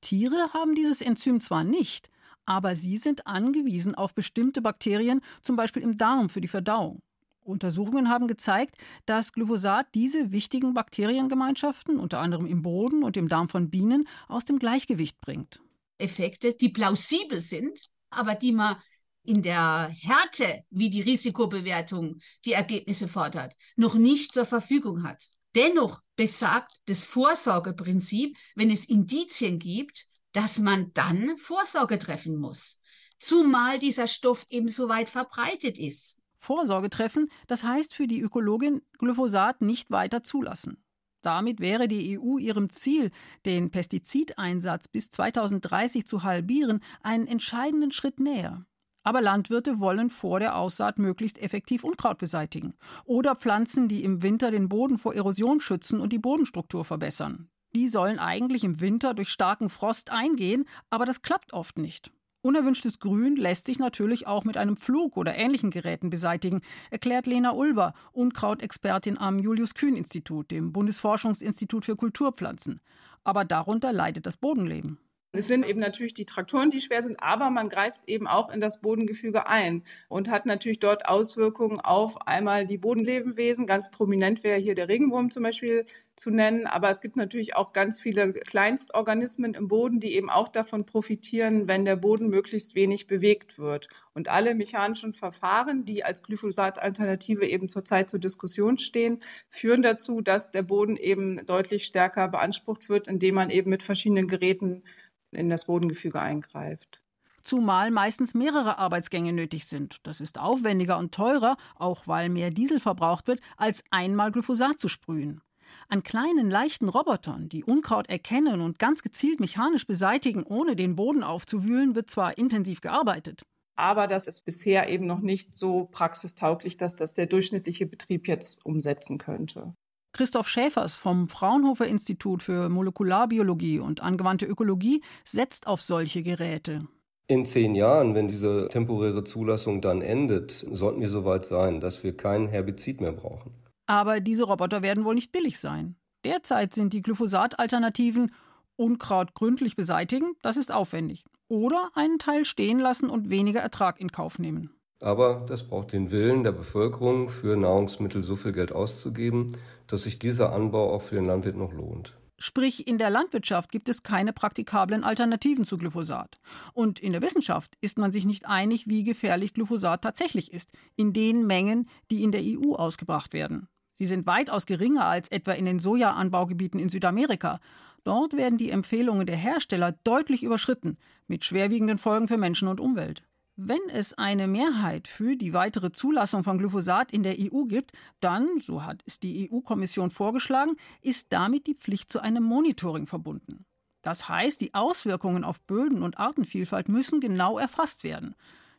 Tiere 0.02 0.54
haben 0.54 0.76
dieses 0.76 1.02
Enzym 1.02 1.40
zwar 1.40 1.64
nicht, 1.64 2.10
aber 2.46 2.76
sie 2.76 2.98
sind 2.98 3.26
angewiesen 3.28 3.96
auf 3.96 4.14
bestimmte 4.14 4.62
Bakterien, 4.62 5.22
zum 5.42 5.56
Beispiel 5.56 5.82
im 5.82 5.98
Darm 5.98 6.30
für 6.30 6.42
die 6.42 6.48
Verdauung. 6.48 7.02
Untersuchungen 7.44 8.10
haben 8.10 8.28
gezeigt, 8.28 8.76
dass 9.06 9.34
Glyphosat 9.34 9.88
diese 9.96 10.32
wichtigen 10.32 10.74
Bakteriengemeinschaften, 10.74 11.98
unter 11.98 12.20
anderem 12.20 12.46
im 12.46 12.62
Boden 12.62 13.04
und 13.04 13.18
im 13.18 13.30
Darm 13.30 13.50
von 13.50 13.70
Bienen, 13.70 14.08
aus 14.28 14.46
dem 14.46 14.60
Gleichgewicht 14.60 15.20
bringt. 15.22 15.62
Effekte, 15.98 16.54
die 16.54 16.70
plausibel 16.70 17.42
sind, 17.42 17.90
aber 18.10 18.36
die 18.36 18.52
man 18.52 18.76
in 19.24 19.42
der 19.42 19.94
Härte, 20.00 20.64
wie 20.70 20.90
die 20.90 21.02
Risikobewertung 21.02 22.18
die 22.46 22.54
Ergebnisse 22.54 23.08
fordert, 23.08 23.56
noch 23.76 23.96
nicht 23.96 24.34
zur 24.34 24.46
Verfügung 24.46 25.04
hat. 25.04 25.30
Dennoch 25.56 26.02
besagt 26.16 26.80
das 26.86 27.04
Vorsorgeprinzip, 27.04 28.38
wenn 28.56 28.72
es 28.72 28.86
Indizien 28.86 29.60
gibt, 29.60 30.08
dass 30.32 30.60
man 30.60 30.94
dann 30.94 31.38
Vorsorge 31.38 32.00
treffen 32.00 32.38
muss, 32.38 32.80
zumal 33.18 33.80
dieser 33.80 34.08
Stoff 34.08 34.46
eben 34.50 34.70
so 34.70 34.88
weit 34.88 35.10
verbreitet 35.10 35.78
ist. 35.78 36.18
Vorsorge 36.38 36.90
treffen, 36.90 37.30
das 37.48 37.64
heißt 37.64 37.94
für 37.94 38.08
die 38.08 38.22
Ökologin 38.22 38.82
Glyphosat 38.98 39.62
nicht 39.62 39.92
weiter 39.92 40.24
zulassen. 40.24 40.84
Damit 41.22 41.60
wäre 41.60 41.88
die 41.88 42.18
EU 42.18 42.38
ihrem 42.40 42.70
Ziel, 42.70 43.12
den 43.46 43.70
Pestizideinsatz 43.70 44.88
bis 44.88 45.12
2030 45.12 46.08
zu 46.08 46.24
halbieren, 46.24 46.80
einen 47.04 47.28
entscheidenden 47.28 47.92
Schritt 47.92 48.20
näher. 48.20 48.66
Aber 49.04 49.22
Landwirte 49.22 49.80
wollen 49.80 50.10
vor 50.10 50.40
der 50.40 50.56
Aussaat 50.56 51.00
möglichst 51.00 51.42
effektiv 51.42 51.84
Unkraut 51.84 52.20
beseitigen 52.20 52.74
oder 53.06 53.36
Pflanzen, 53.36 53.88
die 53.88 54.04
im 54.04 54.22
Winter 54.22 54.52
den 54.52 54.70
Boden 54.70 54.98
vor 54.98 55.16
Erosion 55.16 55.60
schützen 55.60 56.00
und 56.00 56.14
die 56.14 56.20
Bodenstruktur 56.20 56.86
verbessern. 56.86 57.50
Die 57.74 57.88
sollen 57.88 58.20
eigentlich 58.20 58.64
im 58.64 58.82
Winter 58.82 59.14
durch 59.14 59.30
starken 59.30 59.70
Frost 59.70 60.12
eingehen, 60.12 60.66
aber 60.90 61.06
das 61.06 61.22
klappt 61.22 61.54
oft 61.54 61.78
nicht. 61.78 62.12
Unerwünschtes 62.44 63.00
Grün 63.00 63.36
lässt 63.36 63.68
sich 63.68 63.78
natürlich 63.78 64.26
auch 64.26 64.44
mit 64.46 64.58
einem 64.58 64.76
Pflug 64.76 65.16
oder 65.16 65.36
ähnlichen 65.36 65.70
Geräten 65.70 66.10
beseitigen, 66.10 66.62
erklärt 66.90 67.28
Lena 67.28 67.52
Ulber, 67.54 67.94
Unkrautexpertin 68.14 69.18
am 69.20 69.38
Julius-Kühn-Institut, 69.38 70.50
dem 70.50 70.74
Bundesforschungsinstitut 70.74 71.86
für 71.86 71.96
Kulturpflanzen. 71.96 72.82
Aber 73.24 73.46
darunter 73.46 73.94
leidet 73.94 74.26
das 74.26 74.38
Bodenleben. 74.38 74.98
Es 75.34 75.48
sind 75.48 75.65
eben 75.65 75.80
natürlich 75.80 76.13
die 76.13 76.26
Traktoren, 76.26 76.72
die 76.72 76.82
schwer 76.82 77.02
sind, 77.02 77.24
aber 77.24 77.50
man 77.52 77.70
greift 77.70 78.06
eben 78.10 78.28
auch 78.28 78.50
in 78.50 78.60
das 78.60 78.82
Bodengefüge 78.82 79.48
ein 79.48 79.86
und 80.10 80.30
hat 80.30 80.46
natürlich 80.46 80.80
dort 80.80 81.06
Auswirkungen 81.08 81.80
auf 81.80 82.28
einmal 82.28 82.65
die 82.65 82.78
Bodenlebewesen. 82.78 83.65
Ganz 83.65 83.89
prominent 83.91 84.44
wäre 84.44 84.60
hier 84.60 84.76
der 84.76 84.89
Regenwurm 84.89 85.32
zum 85.32 85.44
Beispiel 85.44 85.86
zu 86.17 86.32
nennen, 86.32 86.67
aber 86.67 86.89
es 86.89 87.00
gibt 87.00 87.15
natürlich 87.15 87.56
auch 87.56 87.72
ganz 87.72 87.98
viele 87.98 88.34
Kleinstorganismen 88.34 89.54
im 89.54 89.70
Boden, 89.70 90.02
die 90.02 90.15
eben 90.15 90.30
auch 90.30 90.50
davon 90.50 90.86
profitieren, 90.86 91.65
wenn 91.65 91.86
der 91.86 91.96
Boden 91.96 92.28
möglichst 92.28 92.76
wenig 92.76 93.08
bewegt 93.08 93.58
wird. 93.58 93.88
Und 94.13 94.28
alle 94.28 94.54
mechanischen 94.54 95.13
Verfahren, 95.13 95.86
die 95.86 96.04
als 96.04 96.24
Glyphosat-Alternative 96.24 97.46
eben 97.48 97.70
zurzeit 97.70 98.10
zur 98.10 98.20
Diskussion 98.20 98.78
stehen, 98.78 99.22
führen 99.48 99.82
dazu, 99.82 100.20
dass 100.20 100.52
der 100.52 100.63
Boden 100.63 100.98
eben 100.98 101.46
deutlich 101.46 101.86
stärker 101.86 102.28
beansprucht 102.28 102.89
wird, 102.89 103.08
indem 103.08 103.36
man 103.36 103.50
eben 103.50 103.70
mit 103.70 103.82
verschiedenen 103.82 104.28
Geräten 104.28 104.84
in 105.32 105.50
das 105.50 105.65
Bodengefüge 105.65 106.20
eingreift. 106.20 107.02
Zumal 107.44 107.89
meistens 107.89 108.34
mehrere 108.36 108.78
Arbeitsgänge 108.78 109.34
nötig 109.34 109.65
sind. 109.65 109.98
Das 110.04 110.22
ist 110.22 110.39
aufwendiger 110.39 110.98
und 110.98 111.13
teurer, 111.13 111.58
auch 111.76 112.08
weil 112.08 112.30
mehr 112.30 112.52
Diesel 112.52 112.80
verbraucht 112.80 113.28
wird, 113.28 113.41
als 113.58 113.84
einmal 113.89 114.32
Glyphosat 114.32 114.80
zu 114.80 114.88
sprühen. 114.88 115.41
An 115.88 116.04
kleinen, 116.04 116.52
leichten 116.52 116.89
Robotern, 116.89 117.50
die 117.50 117.63
Unkraut 117.63 118.10
erkennen 118.10 118.62
und 118.62 118.78
ganz 118.78 119.02
gezielt 119.02 119.39
mechanisch 119.39 119.88
beseitigen, 119.88 120.44
ohne 120.44 120.76
den 120.76 120.96
Boden 120.96 121.24
aufzuwühlen, 121.24 121.96
wird 121.96 122.10
zwar 122.10 122.38
intensiv 122.38 122.82
gearbeitet. 122.82 123.44
Aber 123.76 124.08
das 124.08 124.28
ist 124.28 124.46
bisher 124.46 124.89
eben 124.89 125.08
noch 125.08 125.22
nicht 125.22 125.56
so 125.56 125.86
praxistauglich, 125.86 126.78
dass 126.78 126.96
das 126.96 127.13
der 127.13 127.26
durchschnittliche 127.26 127.88
Betrieb 127.88 128.28
jetzt 128.28 128.65
umsetzen 128.65 129.17
könnte. 129.17 129.74
Christoph 130.13 130.47
Schäfers 130.47 130.95
vom 130.95 131.30
Fraunhofer 131.30 131.88
Institut 131.88 132.43
für 132.43 132.69
Molekularbiologie 132.69 133.80
und 133.80 134.02
angewandte 134.02 134.45
Ökologie 134.45 135.02
setzt 135.24 135.67
auf 135.67 135.82
solche 135.82 136.21
Geräte. 136.21 136.88
In 137.28 137.45
zehn 137.45 137.76
Jahren, 137.76 138.13
wenn 138.13 138.28
diese 138.28 138.67
temporäre 138.69 139.24
Zulassung 139.24 139.80
dann 139.80 140.02
endet, 140.02 140.65
sollten 140.71 141.00
wir 141.00 141.08
so 141.08 141.24
weit 141.24 141.45
sein, 141.45 141.80
dass 141.80 142.04
wir 142.04 142.17
kein 142.17 142.47
Herbizid 142.47 143.00
mehr 143.00 143.13
brauchen. 143.13 143.54
Aber 143.88 144.19
diese 144.19 144.43
Roboter 144.43 144.84
werden 144.84 145.06
wohl 145.06 145.15
nicht 145.15 145.32
billig 145.32 145.60
sein. 145.60 145.95
Derzeit 146.26 146.74
sind 146.74 146.93
die 146.93 147.02
Glyphosat-Alternativen 147.02 148.32
Unkraut 148.76 149.34
gründlich 149.34 149.76
beseitigen, 149.76 150.34
das 150.41 150.58
ist 150.58 150.74
aufwendig. 150.74 151.24
Oder 151.47 151.91
einen 151.93 152.19
Teil 152.19 152.45
stehen 152.45 152.80
lassen 152.80 153.10
und 153.10 153.30
weniger 153.30 153.60
Ertrag 153.60 154.00
in 154.00 154.12
Kauf 154.12 154.39
nehmen. 154.39 154.71
Aber 155.02 155.46
das 155.48 155.68
braucht 155.68 155.94
den 155.94 156.12
Willen 156.12 156.44
der 156.44 156.52
Bevölkerung, 156.52 157.28
für 157.28 157.58
Nahrungsmittel 157.58 158.24
so 158.24 158.36
viel 158.36 158.54
Geld 158.54 158.72
auszugeben, 158.72 159.58
dass 159.88 160.04
sich 160.04 160.20
dieser 160.20 160.54
Anbau 160.54 160.94
auch 160.94 161.02
für 161.02 161.16
den 161.16 161.26
Landwirt 161.26 161.58
noch 161.58 161.74
lohnt. 161.74 162.16
Sprich, 162.38 162.88
in 162.88 162.98
der 162.98 163.10
Landwirtschaft 163.10 163.72
gibt 163.72 163.90
es 163.90 164.04
keine 164.04 164.34
praktikablen 164.34 165.04
Alternativen 165.04 165.66
zu 165.66 165.78
Glyphosat. 165.78 166.40
Und 166.74 167.00
in 167.00 167.12
der 167.12 167.22
Wissenschaft 167.22 167.76
ist 167.82 167.98
man 167.98 168.12
sich 168.12 168.26
nicht 168.26 168.48
einig, 168.48 168.88
wie 168.88 169.04
gefährlich 169.04 169.54
Glyphosat 169.54 170.02
tatsächlich 170.04 170.52
ist, 170.52 170.72
in 170.96 171.14
den 171.14 171.46
Mengen, 171.46 171.88
die 172.10 172.24
in 172.24 172.32
der 172.32 172.42
EU 172.44 172.74
ausgebracht 172.74 173.34
werden. 173.34 173.68
Sie 173.94 174.08
sind 174.08 174.26
weitaus 174.26 174.66
geringer 174.66 175.06
als 175.06 175.30
etwa 175.30 175.52
in 175.52 175.66
den 175.66 175.78
Sojaanbaugebieten 175.78 176.80
in 176.80 176.90
Südamerika. 176.90 177.60
Dort 178.04 178.34
werden 178.34 178.58
die 178.58 178.72
Empfehlungen 178.72 179.28
der 179.28 179.36
Hersteller 179.36 179.92
deutlich 180.04 180.44
überschritten, 180.44 180.98
mit 181.28 181.46
schwerwiegenden 181.46 182.00
Folgen 182.00 182.28
für 182.28 182.38
Menschen 182.38 182.68
und 182.68 182.80
Umwelt. 182.80 183.24
Wenn 183.58 183.82
es 183.92 184.14
eine 184.14 184.48
Mehrheit 184.48 185.08
für 185.08 185.36
die 185.36 185.54
weitere 185.54 185.92
Zulassung 185.92 186.44
von 186.44 186.58
Glyphosat 186.58 187.12
in 187.12 187.22
der 187.24 187.36
EU 187.38 187.66
gibt, 187.66 187.92
dann, 188.20 188.58
so 188.60 188.86
hat 188.86 189.02
es 189.06 189.20
die 189.20 189.52
EU-Kommission 189.52 190.10
vorgeschlagen, 190.10 190.78
ist 191.02 191.28
damit 191.34 191.68
die 191.68 191.76
Pflicht 191.76 192.10
zu 192.10 192.22
einem 192.22 192.44
Monitoring 192.44 193.06
verbunden. 193.06 193.66
Das 194.02 194.30
heißt, 194.30 194.62
die 194.62 194.74
Auswirkungen 194.74 195.44
auf 195.44 195.62
Böden 195.62 196.02
und 196.02 196.18
Artenvielfalt 196.18 196.90
müssen 196.90 197.20
genau 197.20 197.60
erfasst 197.60 198.04
werden. 198.04 198.36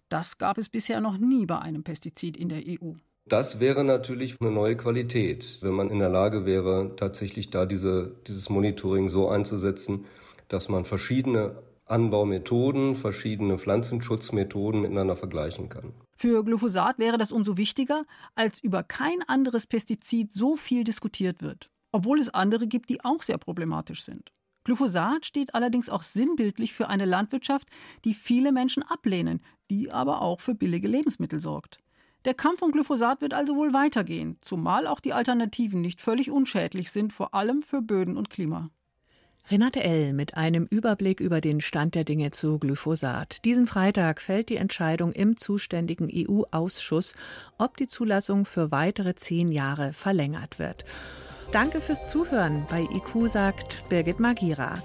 Das 0.08 0.38
gab 0.38 0.58
es 0.58 0.68
bisher 0.68 1.00
noch 1.00 1.16
nie 1.16 1.46
bei 1.46 1.58
einem 1.58 1.84
Pestizid 1.84 2.36
in 2.36 2.48
der 2.48 2.62
EU. 2.66 2.94
Das 3.26 3.60
wäre 3.60 3.84
natürlich 3.84 4.40
eine 4.40 4.50
neue 4.50 4.76
Qualität, 4.76 5.58
wenn 5.60 5.74
man 5.74 5.90
in 5.90 6.00
der 6.00 6.08
Lage 6.08 6.44
wäre, 6.44 6.96
tatsächlich 6.96 7.50
da 7.50 7.66
diese, 7.66 8.16
dieses 8.26 8.50
Monitoring 8.50 9.08
so 9.08 9.28
einzusetzen, 9.28 10.06
dass 10.48 10.68
man 10.68 10.84
verschiedene 10.84 11.62
Anbaumethoden, 11.92 12.94
verschiedene 12.94 13.58
Pflanzenschutzmethoden 13.58 14.80
miteinander 14.80 15.14
vergleichen 15.14 15.68
kann. 15.68 15.94
Für 16.16 16.42
Glyphosat 16.42 16.98
wäre 16.98 17.18
das 17.18 17.32
umso 17.32 17.56
wichtiger, 17.56 18.04
als 18.34 18.62
über 18.62 18.82
kein 18.82 19.22
anderes 19.26 19.66
Pestizid 19.66 20.32
so 20.32 20.56
viel 20.56 20.84
diskutiert 20.84 21.42
wird, 21.42 21.68
obwohl 21.92 22.18
es 22.18 22.30
andere 22.30 22.66
gibt, 22.66 22.88
die 22.88 23.04
auch 23.04 23.22
sehr 23.22 23.38
problematisch 23.38 24.02
sind. 24.02 24.32
Glyphosat 24.64 25.26
steht 25.26 25.54
allerdings 25.54 25.88
auch 25.88 26.02
sinnbildlich 26.02 26.72
für 26.72 26.88
eine 26.88 27.04
Landwirtschaft, 27.04 27.68
die 28.04 28.14
viele 28.14 28.52
Menschen 28.52 28.82
ablehnen, 28.82 29.40
die 29.70 29.90
aber 29.90 30.22
auch 30.22 30.40
für 30.40 30.54
billige 30.54 30.88
Lebensmittel 30.88 31.40
sorgt. 31.40 31.78
Der 32.24 32.34
Kampf 32.34 32.62
um 32.62 32.70
Glyphosat 32.70 33.20
wird 33.20 33.34
also 33.34 33.56
wohl 33.56 33.72
weitergehen, 33.72 34.38
zumal 34.40 34.86
auch 34.86 35.00
die 35.00 35.12
Alternativen 35.12 35.80
nicht 35.80 36.00
völlig 36.00 36.30
unschädlich 36.30 36.92
sind, 36.92 37.12
vor 37.12 37.34
allem 37.34 37.62
für 37.62 37.82
Böden 37.82 38.16
und 38.16 38.30
Klima. 38.30 38.70
Renate 39.50 39.82
L. 39.82 40.12
mit 40.12 40.36
einem 40.36 40.66
Überblick 40.66 41.20
über 41.20 41.40
den 41.40 41.60
Stand 41.60 41.94
der 41.94 42.04
Dinge 42.04 42.30
zu 42.30 42.58
Glyphosat. 42.58 43.44
Diesen 43.44 43.66
Freitag 43.66 44.20
fällt 44.20 44.48
die 44.48 44.56
Entscheidung 44.56 45.12
im 45.12 45.36
zuständigen 45.36 46.08
EU-Ausschuss, 46.12 47.14
ob 47.58 47.76
die 47.76 47.88
Zulassung 47.88 48.44
für 48.44 48.70
weitere 48.70 49.14
zehn 49.16 49.50
Jahre 49.50 49.92
verlängert 49.92 50.58
wird. 50.58 50.84
Danke 51.50 51.80
fürs 51.80 52.08
Zuhören. 52.08 52.66
Bei 52.70 52.82
IQ 52.82 53.28
sagt 53.28 53.84
Birgit 53.88 54.20
Magira. 54.20 54.80